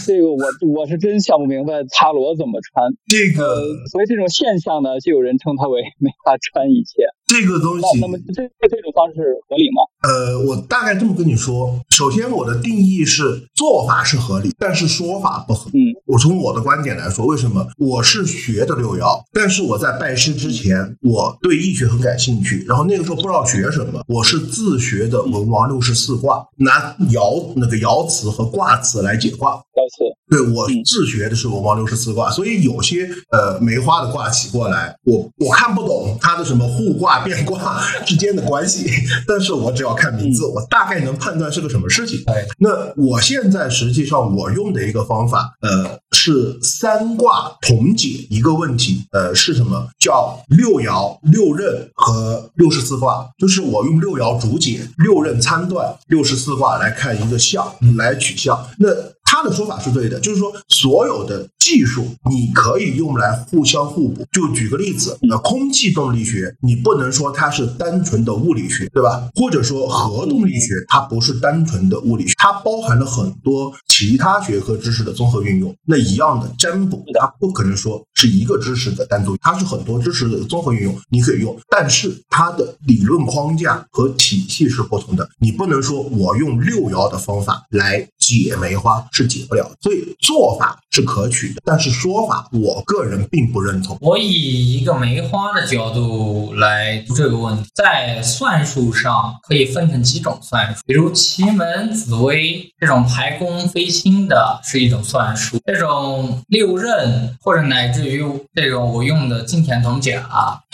[0.07, 0.47] 这个我
[0.79, 2.95] 我是真想不明白塔罗怎么穿。
[3.11, 7.03] 这个所以这种现象呢，就有人称它为 梅花穿一切。
[7.31, 9.87] 这个东西，那么这这种方式合理吗？
[10.03, 15.79] 呃，我大概这么跟你说，首先我的定义是做法是合理，但是说法不合理。
[15.79, 29.53] 嗯，我从我的观点来说，为什么我是学的六爻，但是我在拜师之前，我对易学很感兴趣，然后那个时候不知道学什么，我是自学的文王六十四卦，拿爻那个爻辞和卦辞来解卦。
[29.53, 38.91] 爻辞，对我自学的是文王六十四卦，所以有些呃梅花的卦起过来，我我看不懂它的什么互卦变卦之间的关系，
[39.27, 42.23] 但是我只要看名字，我大概能判断是个什么事情。
[42.27, 49.89] 哎，那我现在实际上我用的一个方法，呃，是三卦同解一个问题，呃，是什么？
[49.99, 58.67] 叫六爻、六壬和六十四卦，就是我用六爻主解，六壬参断，六十四卦来看一个象，来取象。
[58.79, 58.89] 那
[59.31, 64.27] 他的说法是对的，就是说所有的技术你可以用来互相互补。
[64.33, 69.29] 就举个例子，那，空气动力学你不能说它是单纯的物理学，对吧？
[69.37, 75.73] 或者说核动力学它不是单纯的物理学，它包含了很多其他学科知识的综合运用。
[75.87, 85.29] 那一样的占卜，它不可能说是一个知识的单独，它是很多知识的综合运用，你可以用，但是它的理论框架和体系是不同的。
[85.39, 88.09] 你不能说我用六爻的方法来
[88.39, 88.91] 解梅花。
[89.13, 93.97] 是解不了，所以做法是可取的，但是说法我个人并不认同。
[94.01, 108.25] 我以一个梅花的角度来读这个问题，在算术上可以分成几种算术，比如奇门、紫微这种排宫飞星的是一种算术，这种六壬或者乃至于
[108.55, 110.21] 这种我用的金田铜甲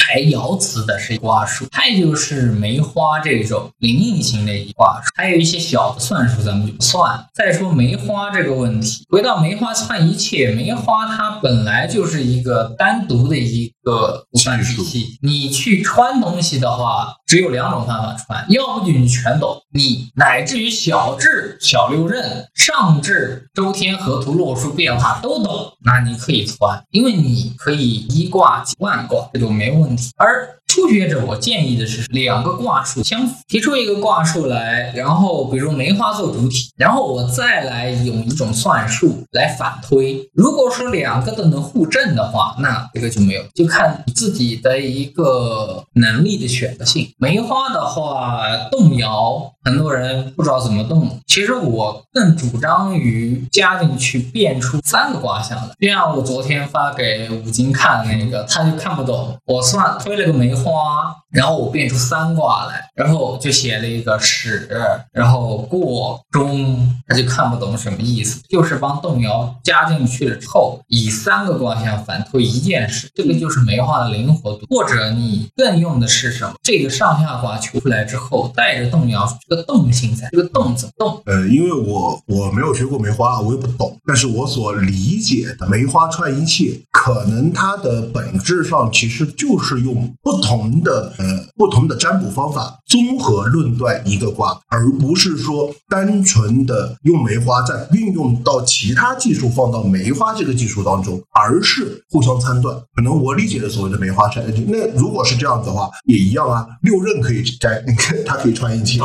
[0.06, 7.26] 排爻辞的是卦术，还有就是梅花这种灵应型的一卦术，还有一些小的算术咱们就不算。
[7.34, 8.26] 再说梅花。
[8.36, 15.18] 这个问题，回到梅花算一切，梅花它本来就是一个单独的一个算体系。
[15.22, 30.10] 你去穿东西的话，只有两种方法穿，要不就你全懂，你乃至于小至小六壬，上至周天河图洛书变化都懂，那你可以穿，因为你可以一卦几万卦，这就没问题。
[30.16, 40.28] 而初学者，我建议的是两个卦数相符，提出一个卦数来，然后比如梅花做主体，然后我再来用一种算术来反推。
[40.34, 43.75] 如果说两个都能互证的话，那这个就没有，就看
[44.06, 47.10] 你自己的一个能力的选择性。
[47.16, 51.18] 梅花的话，动摇，很多人不知道怎么动。
[51.26, 60.66] 其实我更主张于加进去变出三个卦象的，就像我昨天发给五金看那个，他就看不懂，我算推了个梅花。
[60.66, 64.68] 花，然后我变出三卦来，然后就写了一个始，
[65.12, 74.64] 然后过中，他就看不懂什么意思，就是帮动摇加进去了之后，以三个卦象反推一件事，这个就是梅花的灵活度。
[74.70, 76.54] 或者你更用的是什么？
[76.62, 81.20] 这个上下卦求出来之后，带着动摇这个动性在，这个动怎么动？
[81.26, 90.76] 呃，因为我我没有学过梅花，我也不懂，但是我所理解的梅花串一切，可能它的本质上其实就是用不同。
[90.82, 91.24] 的呃
[91.56, 102.76] 不同的占卜方法综合论断一个卦，而不是说单纯的用梅花再运用到其他技术放到梅花这个技术当中，而是互相参断。
[102.94, 106.66] 可能我理解的所谓的梅花占，那如果是这样子的话，也一样啊。
[106.82, 107.84] 六壬可以摘，
[108.24, 108.98] 它可以穿一切；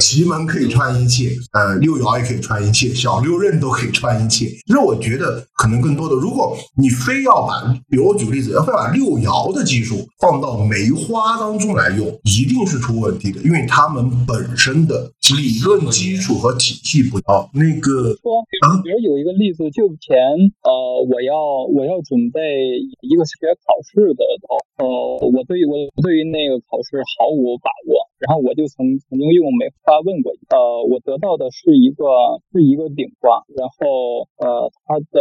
[0.00, 4.46] 奇门可以穿一切，呃，六爻也可以穿一切，小六壬都可以穿一切。
[4.46, 10.90] 其实我觉得可能更多的，如果你非要把，比如我举个例子，要非把六爻的技术放到梅。
[10.96, 17.50] 花当中来用，一定是出问题的，因为他们本身的理论基础和体系不要。
[17.54, 18.44] 那个说，
[18.84, 20.14] 比如有一个例子，就前
[20.62, 20.70] 呃，
[21.10, 21.34] 我要
[21.72, 28.06] 我要准备一个学考试的时候，呃，我对于我对于那个考试毫无把握。
[28.20, 30.56] 然后我就曾曾经用梅花问过，呃，
[30.88, 32.04] 我得到的是一个
[32.52, 35.18] 是一个顶卦，然后呃，它的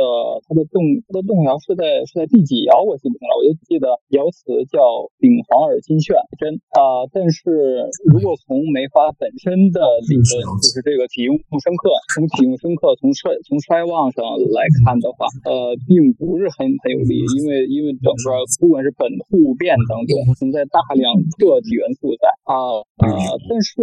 [0.48, 4.80] 它的动它的动摇是在是在第几爻我记不清了，我就记得爻辞叫
[5.20, 7.04] 顶黄而金炫真啊。
[7.12, 10.32] 但是如果从梅花本身的理论，
[10.64, 11.91] 就是这个体用生克。
[12.16, 14.24] 从体用生克，从衰从衰旺上
[14.56, 23.08] 来看的话，呃，并不是很很有利，因为因为整个不管是本户变当中存在大量个体元素在啊啊，
[23.50, 23.76] 但是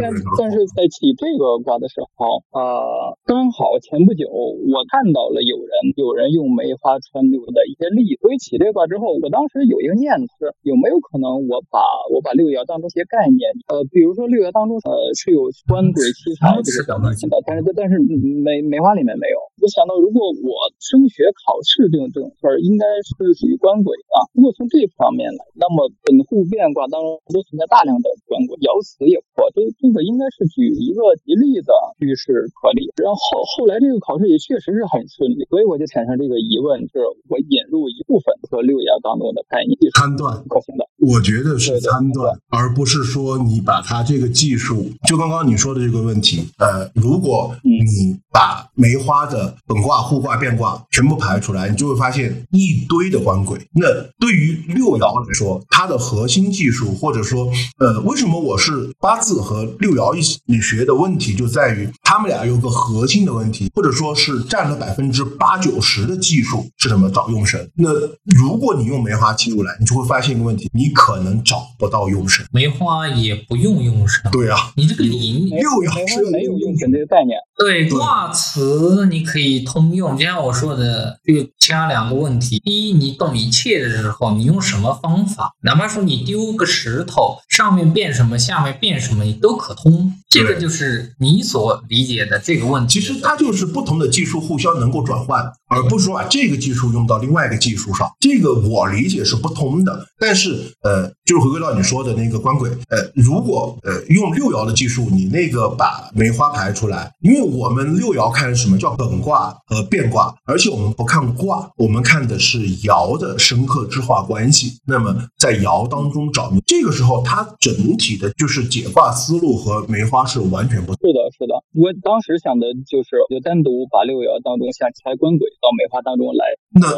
[0.00, 11.76] 但但是在起这个卦的时候啊，刚好前不久我看到了有人有人用梅花穿六的一些例，所以起这卦之后，我当时有一个念头是有没有可能我把
[12.08, 19.36] 我把六爻当中一些概念，呃，比如说六爻当中呃是有官鬼七财这个表现的，但是但是梅梅花里面没有。
[19.60, 24.24] 我想到如果我升学考试这种这种事儿，应该是属于官鬼的。
[24.32, 32.88] 如果从这方面来，那么本户变卦当中都存在大量的官鬼，爻辞也破，这这个应该是举一个吉利的趋势可例。
[32.96, 40.86] 然后后后来这个考试也确实是很顺利，所以我就产生这个疑问，就是我引入一部分和六爻当中的概念参断可行的。
[40.98, 53.58] 我觉得是参断，而不是说你把它这个技术，就刚刚你说的这个问题，呃，如果你把梅花的本卦、互卦、变卦全部排出来，你就会发现一堆的官鬼。
[53.74, 53.86] 那
[54.18, 57.48] 对于六爻来说，它的核心技术，或者说，
[57.78, 67.08] 呃，为什么我是八字和六爻一起学的问题，就在于他们俩有个核心的问题，或者说是占了百分之八九十的技术是什么？
[67.08, 67.70] 找用神。
[67.74, 67.88] 那
[68.36, 72.44] 如果你用梅花记录来，你就会发现一个问题，你可能找不到用神。
[72.52, 74.30] 梅花也不用用神。
[74.30, 77.38] 对啊，你这个临六爻是没有用神这个概念。
[77.56, 85.50] 对卦辞你可以通用，就像我说的，就加两个问题：第一，你懂一切的时候，你用什么方法？
[85.62, 90.12] 哪怕说你丢个石头，上面变什么，下面变什么，你都可通。
[90.28, 93.00] 这个就是你所理解的这个问题。
[93.00, 98.10] 其实它就是不同的技术互相能够转换，而不是说把这个技术用到另外一个技术上。
[98.20, 100.06] 这个我理解是不通的。
[100.18, 114.78] 但是呃，就是回归到你说的那个官鬼，呃，如果呃用六爻的技术，你那个把梅花排出来，因为我们六爻看什么叫本卦和变卦，而且我们不看卦，我们看的是爻的深刻之化关系。
[114.86, 121.54] 那么在爻当中找，这个时候它整体的就是解卦思路和梅花是完全不是的，是的。
[121.74, 126.44] 我当时想的就是就单独把六爻当中像拆官鬼到梅花当中来，
[126.74, 126.88] 那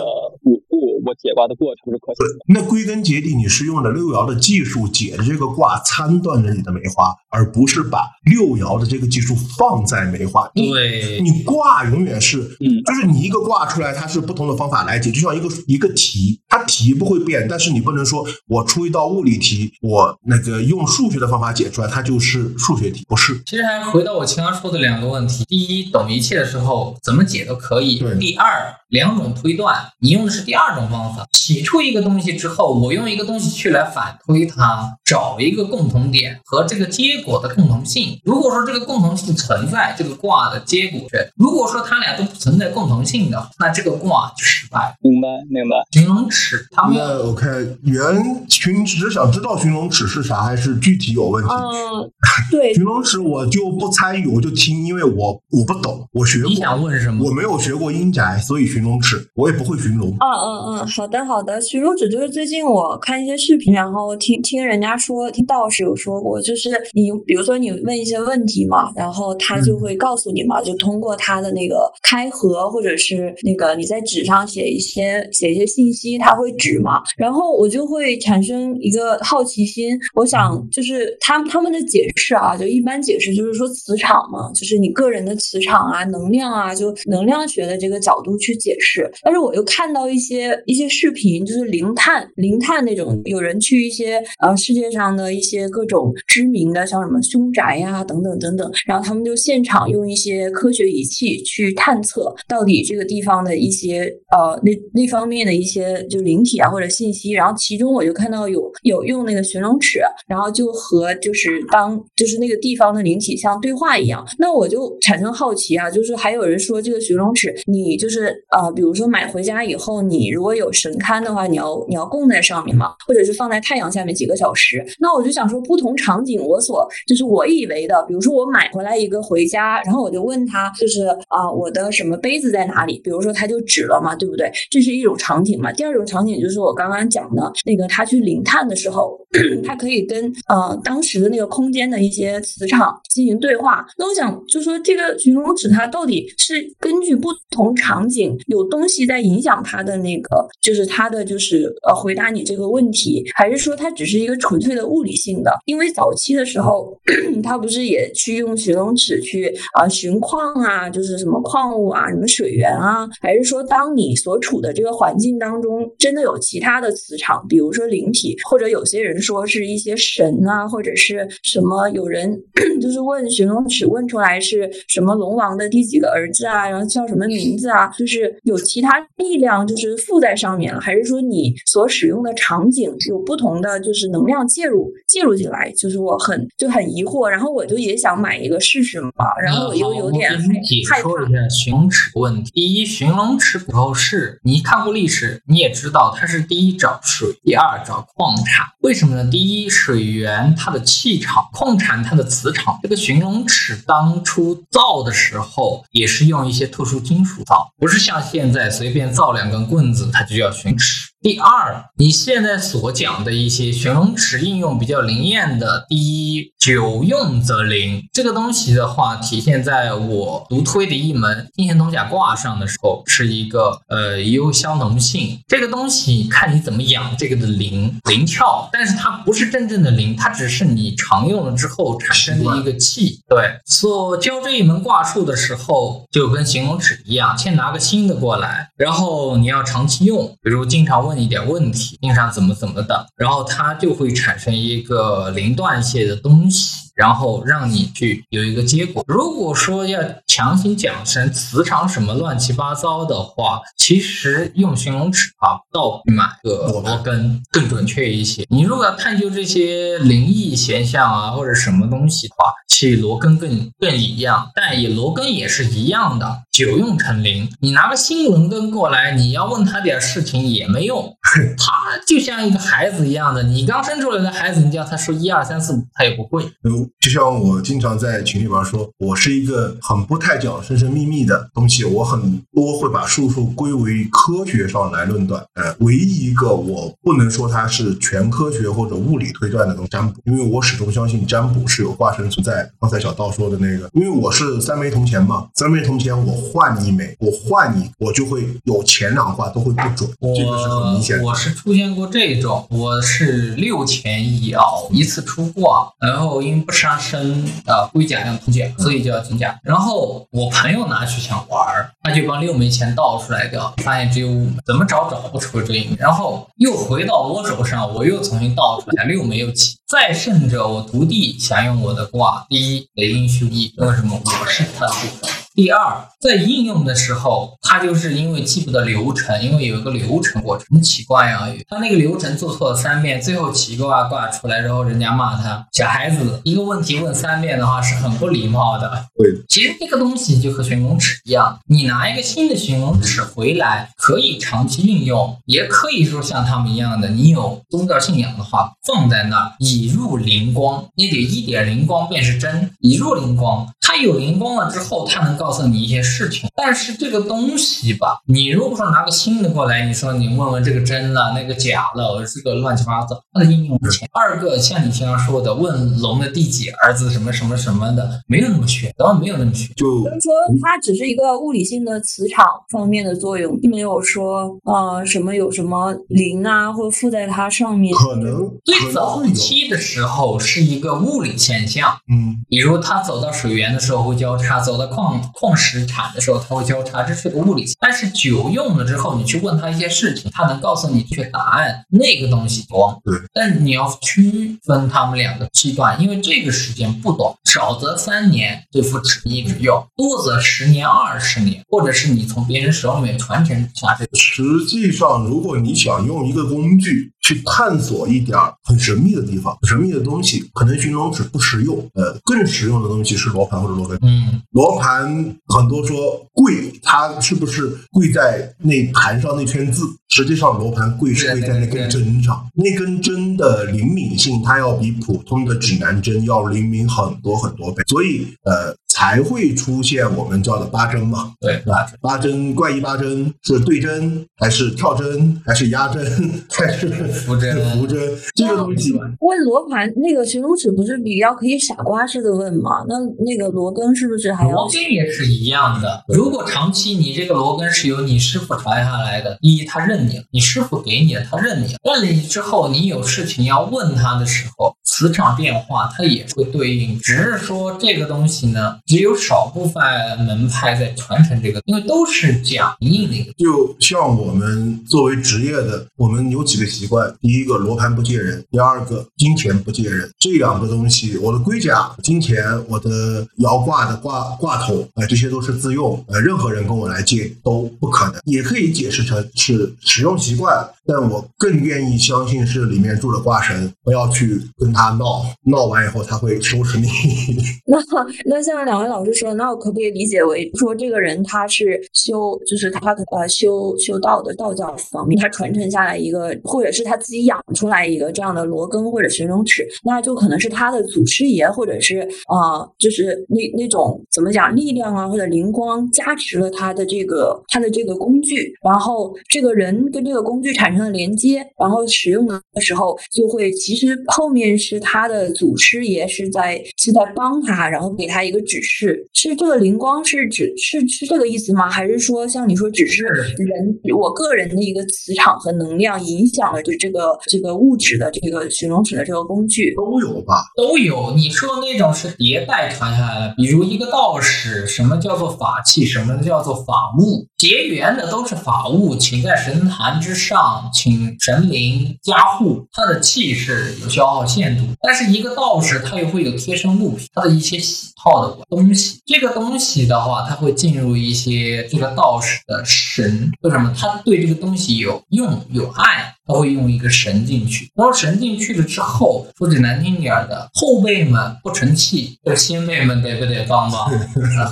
[0.43, 2.45] 补补我解卦的过程是可行的。
[2.49, 10.51] 那归根结底，你是用了六爻的技术解的这个卦，参断了你的梅花，而不是把六爻的这个技术放在梅花。
[10.55, 23.43] 对，你卦永远是，嗯，就是你一个卦出来，它是不同的方法来解，就像一个一个题，它题不会变，但是你不能说我出一道物理题，我那个用数学的方法解出来，它就是数学题，不是。
[23.45, 31.27] 其实还回到我前面说的两个问题：第一，懂一切的时候怎么解都可以；对第二，两种推断，你用的是第二种方法。
[31.33, 38.21] 起出一个东西之后，我用一个东西去来反推它，找一个共同点和这个结果的共同性。
[38.25, 41.01] 如果说这个共同性存在，这个卦的结果；
[41.37, 44.95] 如果说它俩都不存在共同性的，那这个卦就失败了。
[45.01, 45.77] 明白，明白。
[45.91, 51.51] 寻龙尺，他们那 OK，原群只是想知道寻龙尺是啥，还是具体有问题？
[51.51, 52.11] 嗯，
[52.53, 57.27] 对 寻龙尺我就不参与，我就听，因为我我不懂，我学你想过，问什么？
[57.27, 60.09] 我没有学过阴宅，所以寻龙尺我也不会寻龙。
[60.11, 61.61] 嗯嗯嗯，好的好的。
[61.61, 89.11] 寻龙尺就是最近我看一些视频，然后听听人家说，听道士有说过，就是你比如说你问一些问题嘛，然后他就会告诉你嘛，就通过他的那个开合，或者是那个你在纸上写一些写一些信息，他会指嘛，然后我就会产生一个好奇心，我想就是他他们的解释啊，就一般解释就是说磁场嘛，就是你个人的磁场啊、能量啊，就能量学的这个角度去解释。
[89.23, 124.85] 但是我又看到一些一些视频，就是零碳零碳那种，有人去一些呃世界上的一些各种知名的，像什么凶宅呀、等等等等，然后他们就现场用一些科学仪器去探测到底这个地方的一些呃那那方面的一些就灵体啊或者信息，然后其中我就看到有有用那个寻龙尺，然后就和就是当就是那个地方的灵体像对话一样，那我就产生好奇啊，就是还有人说这个寻龙尺，你就是呃，比如说买回家以后，你如果有神龛的话，你要你要供在上面嘛，或者是放在太阳下面几个小时。
[124.99, 133.01] 那我就想说，不同场景我所就是我以为的，比如说我买回来一个回家，然后我就问他，就是啊、我的什么杯子在哪里？
[133.05, 134.51] 比如说他就指了嘛，对不对？
[134.71, 135.71] 这是一种场景嘛。
[135.73, 139.19] 第二种场景就是我刚刚讲的那个，他去灵探的时候，
[139.65, 143.85] 他可以跟呃当时的那个空间的一些磁场进行对话。
[143.99, 155.51] 那我想就说这个寻龙尺它到底是根据不同场景有东西在影响他的那个，就是他的就是呃回答你这个问题，还是说它只是一个纯粹的物理性的？
[155.67, 156.97] 因为早期的时候，
[157.43, 172.41] 他不是也去用寻龙尺去啊寻矿啊，就是什么矿物啊，什么水源啊，还是说当你所处的这个环境当中真的有其他的磁场，比如说灵体，或者有些人说是一些神啊，或者是什么有人
[172.81, 185.71] 就是问寻龙尺问出来是什么龙王的第几个儿子啊，然后叫什么名字啊，就是有其他力量就是附在上面了，还是说你所使用的场景有不同的就是能量介入介入进来？
[185.77, 189.11] 就是我很就很疑惑，然后我就也想买一个试试嘛，
[189.43, 191.33] 然后我又有点呃好我跟你解害怕说一。
[191.33, 192.51] 下寻龙尺的问题。
[192.53, 198.67] 第一，寻龙尺骨头是你看过历史，你也知道它是第一找水，第二找矿产。
[198.81, 199.31] 为什么呢？
[199.31, 202.79] 第一，水源它的气场，矿产它的磁磁场。
[202.83, 211.10] 这个寻龙尺当初造的时候，也是用一些特殊金属造，不是像现在随便造两根棍子，它就叫寻尺。
[211.23, 218.09] 第二，你现在所讲的一些寻龙尺应用比较灵验的，第一，久用则灵。
[218.11, 225.39] 这个东西的话，体现在我独推的一门金钱铜甲卦上的时候，是一个呃也有相同性。
[225.47, 233.21] 这个东西看你怎么养这个的灵灵窍，但是它不是真正的灵，它只是你常用了之后产生的一个气。
[233.29, 246.79] 对，所教这一门卦术的时候，就跟形容尺一样，先拿个新的过来，然后你要长期用，比如经常问问一点问题，经常怎么怎么的，然后它就会产生一个零断线的东西。
[246.97, 249.03] 然后让你去有一个结果。
[249.09, 258.45] 如果说要强行讲成磁场什么乱七八糟的话，其实用寻龙尺啊，倒比买个罗根更准确一些。
[258.51, 267.49] 你如果要探究这些灵异现象啊或者什么东西的话，其实罗根更更一样，但也罗根也是一样的，久用成灵。
[267.61, 271.17] 你拿个新罗根过来，你要问他点事情也没用，
[271.57, 271.73] 他
[272.07, 276.45] 就像一个孩子一样的，你刚生出来的孩子，你叫他说一二三四五，他也不会。
[276.65, 285.43] 嗯，就像我经常在群里边说，我是一个很不太讲神神秘秘的东西，我很多会把术数归为科学上来论断。
[285.55, 292.71] 呃，唯一一个我不能说它是全科学或者物理推断的东西，占卜，因为我始终相信占卜是有化身存在。
[292.79, 301.25] 刚才小道说的那个，因为我是三枚铜钱嘛，三枚铜钱我换一枚，我换你，我就会有前两卦都会不准，这个是很明显的。
[301.25, 309.59] 我是出现过这种，我是六钱一爻，一次出挂，然后因为不杀生啊，龟甲量铜甲，所以叫金甲。
[309.63, 319.77] 然后我朋友拿去想玩儿，他就把六枚钱倒出来掉，发现只有五枚，怎么找找不出这一枚，然后又回到我手上，我又重新倒出来，六枚又起。
[319.87, 324.21] 再甚者，我徒弟想用我的卦，第一雷音虚意，为什么？
[324.25, 325.35] 我是他的对手。
[325.61, 331.47] 第二，在应用的时候，他就是因为记不得流程，因为有一个流程过程，很奇怪啊。
[331.69, 339.05] 他那个流程做错了三遍，最后起一个卦卦出来，然后人家骂他小孩子，一个问题问三遍的话是很不礼貌的。
[339.19, 353.67] 对，其实这个东西就和寻龙尺一样，你拿一个新的寻龙尺回来，可以长期运用，也可以说像他们一样的，你有宗教信仰的话，放在那儿以入灵光，你得一点灵光便是真，以入灵光。
[353.83, 356.49] 它有灵光了之后，它能告诉你一些事情。
[356.55, 364.09] 但是这个东西吧，你如果说拿个新的过来，你说你问问这个真了，那个假了，这个乱七八糟，它的应用不浅。
[364.13, 369.69] 二个像你经常说的，问龙的第几儿子什么什么什么的，没有那么玄，然后没有那么玄。
[369.77, 377.95] 就就是说，它只是一个物理性的磁场方面的作用，并没有说呃什么有什么灵啊，或附在它上面。
[377.95, 387.65] 可能最早期的时候是一个物理现象，嗯，比如它走到水源的时候会交叉，走到矿矿石产的时候它会交叉，这是个物理。
[387.81, 393.01] 但是酒用了之后，你去问他一些事情，他能告诉你确答案，那个东西光。
[393.03, 393.19] 对。
[393.33, 404.11] 但是你要区分他们两个期段，因为这个时间不短，少则三年对付纸一直用，多则十年、二十年，或者是你从别人手里面传承下这个。
[404.19, 411.79] 实际上，如果你想用一个工具去探索一点儿很神秘的地方、神秘的东西，可能寻龙尺不实用。
[411.95, 413.99] 呃，更实用的东西是罗盘或者罗根。
[414.03, 415.07] 嗯，罗盘
[415.47, 415.97] 很多说
[416.33, 419.85] 贵，它是不是贵在那盘上那圈字？
[420.09, 427.83] 实际上，罗盘贵是贵在那根针上，那根针的灵敏性，它要比普通的指南针要灵敏很多很多倍。
[427.87, 431.33] 所以，呃，才会出现我们叫的八针嘛。
[431.41, 431.91] 对吧？
[432.03, 436.05] 八针怪异八针是对针还是跳针还是压针
[436.53, 437.99] 还是浮针扶针
[438.35, 438.93] 这个东西。
[439.21, 442.85] 问罗盘那个形容词不是比较可以傻瓜式的问吗？
[442.87, 444.55] 那那个罗根是不是还要？
[444.55, 446.05] 罗根也是一样的。
[446.09, 456.99] 如果长期你这个罗根是由你师傅传下来的，一他认你了，你师傅给你了，他认你了，认了你之后，你有事情要问他的时候，磁场变化它也会对应。
[456.99, 459.81] 只是说这个东西呢，只有少部分
[460.27, 463.33] 门派在传承这个，因为都是讲印那个。
[463.35, 470.11] 就像我们作为职业的，我们有几个习惯：第一个，罗盘不借人；第二个，金钱不借人。
[470.19, 478.21] 这两个东西，我的龟甲、金钱、我的摇挂的挂挂头，呃，这些都是自用，呃，任何人跟我来借都不可能。
[478.25, 486.89] 也可以解释成是使用习惯，但我更愿意相信是里面住了挂神，不要去跟他闹，闹完以后他会收拾你。
[487.67, 487.79] 那
[488.25, 516.61] 那像两位老师说，那我可不可以理解为说这个人他是修，就是他呃修修道的道教方面，他传承下来一个，或者是他自己养出来一个这样的罗根或者寻龙尺，那就可能是他的祖师爷，或者是啊，就是那那种怎么讲力量啊或者灵光加持了他的这个他的这个工具，然后这个人跟这个工具产生了连接，然后使用的时候就会其实后面是他的祖师爷是在。
[516.83, 519.07] 是在帮他，然后给他一个指示。
[519.13, 521.69] 是这个灵光是指是是这个意思吗？
[521.69, 530.43] 还是说像你说只是人我个人的一个磁场和能量影响了就这个这个物质的这个寻龙尺的这个工具都有吧？
[530.57, 531.13] 都有。
[531.15, 537.27] 你说那种是迭代传下来的，比如一个道士，什么叫做法器，什么叫做法物？
[537.37, 544.65] 结缘的都是法物，请在神坛之上，请神灵加护，他的气势有消耗限度。
[544.83, 549.01] 但是一个道士他又会有贴身物品，他的一些喜好的东西。
[549.07, 553.75] 这个东西的话，他会进入一些这个道士的神，为什么？
[553.79, 557.71] 他对这个东西有用有爱，他会用一个神进去。
[557.75, 563.91] 然后神进去了之后，说句难听点的，后辈们不成器，这先辈们得不得帮帮？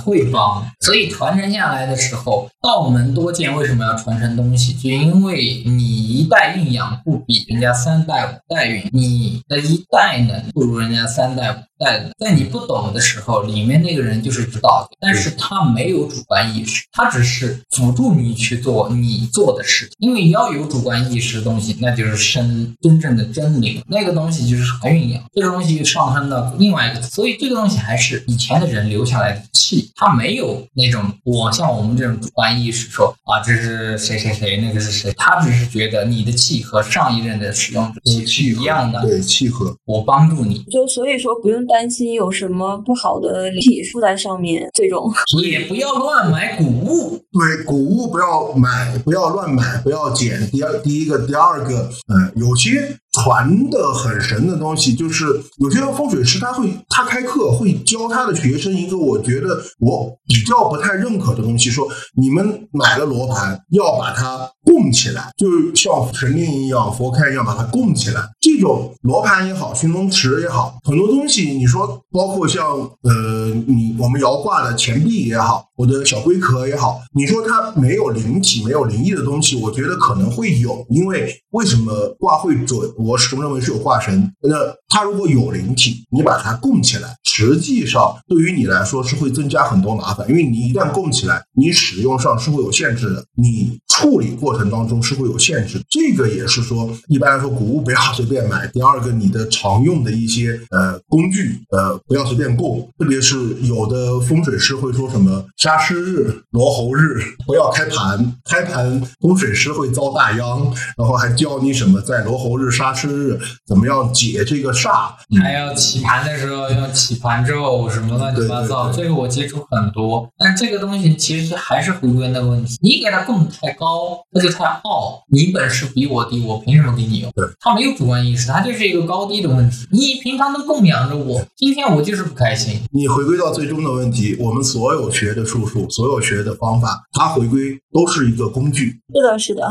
[0.03, 0.65] 会帮。
[0.81, 4.73] 所以传承下来的时候，道门多见，为什么要传承东西？
[4.73, 12.11] 就因为你一代运养不比人家三代五代运，你的一代呢不如人家三代五代的。
[12.19, 19.95] 在你不懂的时候，里面那个人就是指导，但是他没有主观意识，他只是辅助你去做你做的事情。
[19.99, 45.11] 因为要有主观意识的东西，那就是生真正的真灵，那个东西就是传运养，这个东西上升到另外一个，所以这个东西还是以前的人留下来的气，他没有那种我像我们这种主观意识说啊这是谁谁谁，那个是谁，他只是觉得你的气和上一任的使用者气是一样的，对契合，我帮助你，就所以说不用担心有什么不好的体附在上面，这种。
[45.43, 50.49] 也不要乱买谷物，对，谷物不要买，不要乱买，不要捡。
[50.51, 52.99] 第二，第一个，第二二个，嗯，有些。
[53.11, 55.25] 传的很神的东西，就是
[55.57, 68.21] 有些风水师他会他开课会教他的学生一个我觉得我比较不太认可的东西，说你们买了罗盘要把它供起来，就像神灵一样、佛龛一样把它供起来。
[68.39, 72.63] 这种罗盘也好，寻龙池也好，很多东西你说包括像
[73.03, 82.79] 呃你我们摇挂的钱币也好，我的小龟壳也好，你说它没有灵体、没有灵异的东西，我觉得可能会有，因为为什么卦会准？
[82.99, 84.55] 我始终认为是有化神，那
[84.89, 95.81] 它如果有灵体，你把它供起来，实际上对于你来说是会增加很多麻烦，因为你一旦供起来，你使用上是会有限制的，你处理过程当中是会有限制。
[95.89, 98.67] 这个也是说，一般来说谷物不要随便买。
[98.67, 112.88] 第二个，你的常用的一些呃工具呃不要随便供，特别是有的风水师会说什么杀尸日、罗喉日不要开盘，开盘风水师会遭大殃，然后还教你什么在罗喉日杀。
[112.93, 115.11] 是日怎么样解这个煞？
[115.41, 120.29] 还要起盘的时候要起盘咒什么乱七八糟，这个我接触很多。
[120.37, 125.23] 但这个东西其实还是回归那个问题：你给他供太高，他就太傲。
[125.31, 127.31] 你本事比我低，我凭什么给你用？
[127.59, 129.87] 他没有主观意识，他就是一个高低的问题。
[129.91, 132.79] 你平常都供养着我，今天我就是不开心。
[132.91, 138.99] 你回归到最终的问题，我们所有学的术数，所有学的方法，它回归都是一个工具。
[139.13, 139.61] 是的，是的。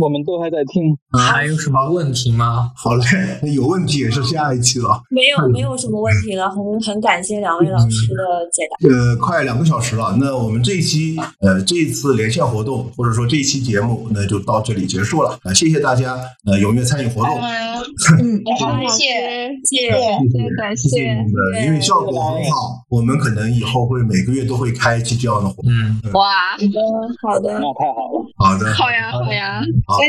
[0.00, 0.96] 我们都还在听。
[1.18, 2.70] 还有什么问题吗？
[2.76, 3.04] 好嘞，
[3.42, 5.00] 那 有问题也是下一期了。
[5.10, 8.88] 没有没有什么问题了，很很感谢两位老师的解答。
[8.88, 15.38] 呃，快两个小时了，那我们这一期呃这一次连线活动或者说这一期节目，那就到这里结束了。
[15.42, 16.14] 啊，谢谢大家
[16.46, 17.38] 呃踊跃参与活动。
[17.40, 21.66] 嗯，好，谢谢，谢谢，谢谢，感谢谢谢。
[21.66, 25.70] 因为效果很好，我们可能以后会每个月都会开一期这样的活动。
[25.70, 26.56] 嗯，哇，
[27.22, 28.24] 好的，那太好了。
[28.38, 29.60] 好的，好呀，好呀。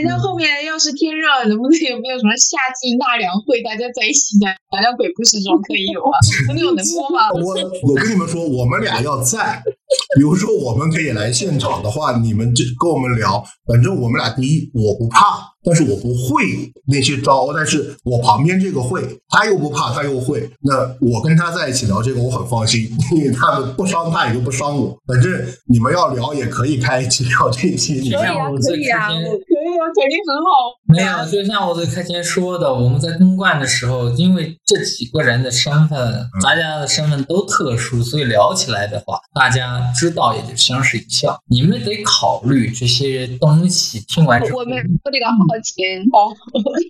[0.06, 6.16] 那后面要是天热，能不能有没有什么夏季纳凉会，大家在一起讲讲讲鬼故事这种可以有啊？
[6.48, 7.32] 那有能播吗？
[7.34, 9.62] 我我跟你们说，我们俩要在，
[10.16, 13.44] 比如说我们可以来现场的话，你们就跟我们聊。
[13.66, 16.44] 反正我们俩第一，我不怕，但是我不会
[16.88, 20.50] 那些招，但是我旁边这个会，他又不怕，他又会。
[20.62, 24.96] 那我跟他在一起聊这个，我很放心， 因为他们不伤他，也就不伤我。
[25.08, 25.32] 反正
[25.68, 30.52] 你们要聊也可以开一期聊这一期，你们可以啊，可以啊，我可以啊，肯定很好。
[30.86, 41.38] 没有，就像我最开前说的，我们在公冠的时候，因为这几个人的身份，大家的身份都特殊，所以聊起来的话，大家知道也就相视一笑。
[41.50, 45.34] 你们得考虑这些东西，听完之后，我们说这个好
[45.64, 45.84] 奇，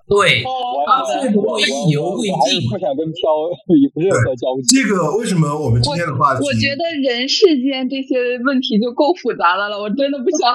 [0.07, 2.69] 对，我啊会不会意犹未尽？
[2.69, 3.21] 不想跟飘
[3.67, 4.75] 有任何交集。
[4.75, 6.43] 这个为什么我们今天的话题？
[6.45, 10.53] 我觉得人世间这些问题就够复杂的了，我真的不想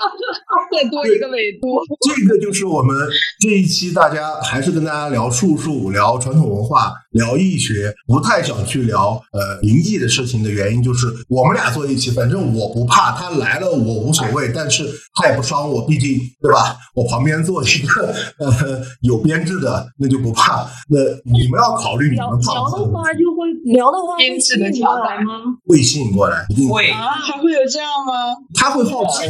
[0.73, 1.81] 再多一个维度。
[2.07, 2.97] 这个就是我们
[3.41, 16.77] 这一期大家还是跟大家聊术数、聊传统文化、聊易学，不太想去聊呃灵异的事情的原因，就是我们俩坐一起，反正我不怕他来了，我无所谓，但是他也不伤我，毕竟对吧？
[16.95, 20.67] 我旁边坐一个呃有编制的，那就不怕。
[20.89, 25.33] 那你们要考虑你们怕不怕聊的话就会聊的话会编制的吸引过来吗？
[25.67, 28.13] 会吸引过来，一定会，啊，还会有这样吗？
[28.55, 29.29] 他会好奇？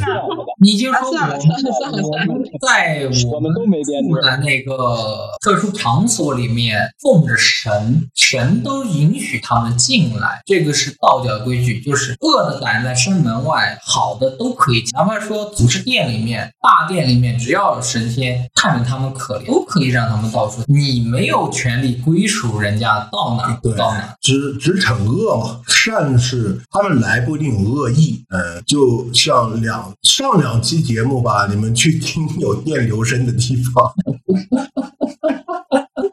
[0.61, 4.97] 你就说我们我们在我们都没编制住的那个
[5.41, 7.71] 特殊场所里面奉着神，
[8.15, 14.91] 神都允许他们进来，这个是道教规矩，就是恶的赶在生门外，好的都可以进。
[14.95, 20.63] 哪怕说祖师殿里面、大殿里面，只要有神仙看着他们可怜，都可以让他们到处。
[20.67, 24.15] 你没有权利归属人家，到哪到哪儿。
[24.21, 33.93] 只只惩恶嘛，善是他们来不一定有恶意，呃，就像两上两期节目吧，你们去听有电流声的地方，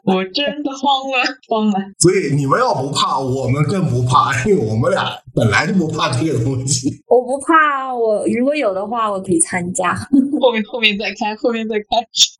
[0.06, 1.78] 我真的慌了，慌了。
[1.98, 6.88] 所以你们要不怕，我们更不怕，因为我们俩本来就不怕这个东西。
[7.08, 9.94] 我不怕，我如果有的话，我可以参加。
[10.40, 11.84] 后面后面再开，后面再开。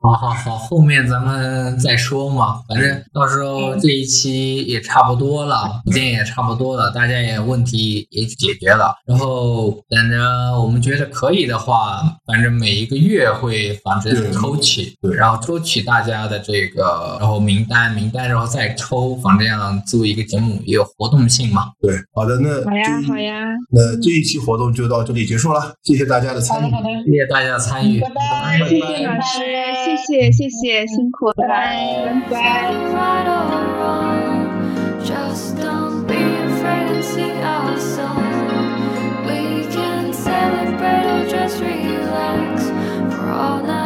[0.00, 2.62] 好好好，后面咱们再说嘛。
[2.68, 8.94] 反正到时候这一期也差不多了，时间也差不多了，大家也问题也解决了。
[9.06, 10.18] 然后等着
[10.60, 21.72] 我们觉得可以的话，反正每一个月会反正对抽取，对然后抽取大家的这个，然后名单，名单然后再抽，反正这样做一个节目也有活动性嘛。
[21.80, 29.40] 对，好的，那好呀，好呀，那这一期活动就到这里结束了，谢谢大家的参与，谢谢大家的参与，拜拜，谢谢老师，
[29.86, 31.48] 谢谢谢谢，辛苦了，拜
[32.30, 32.36] 拜。
[41.56, 42.68] Relax
[43.14, 43.85] for all night.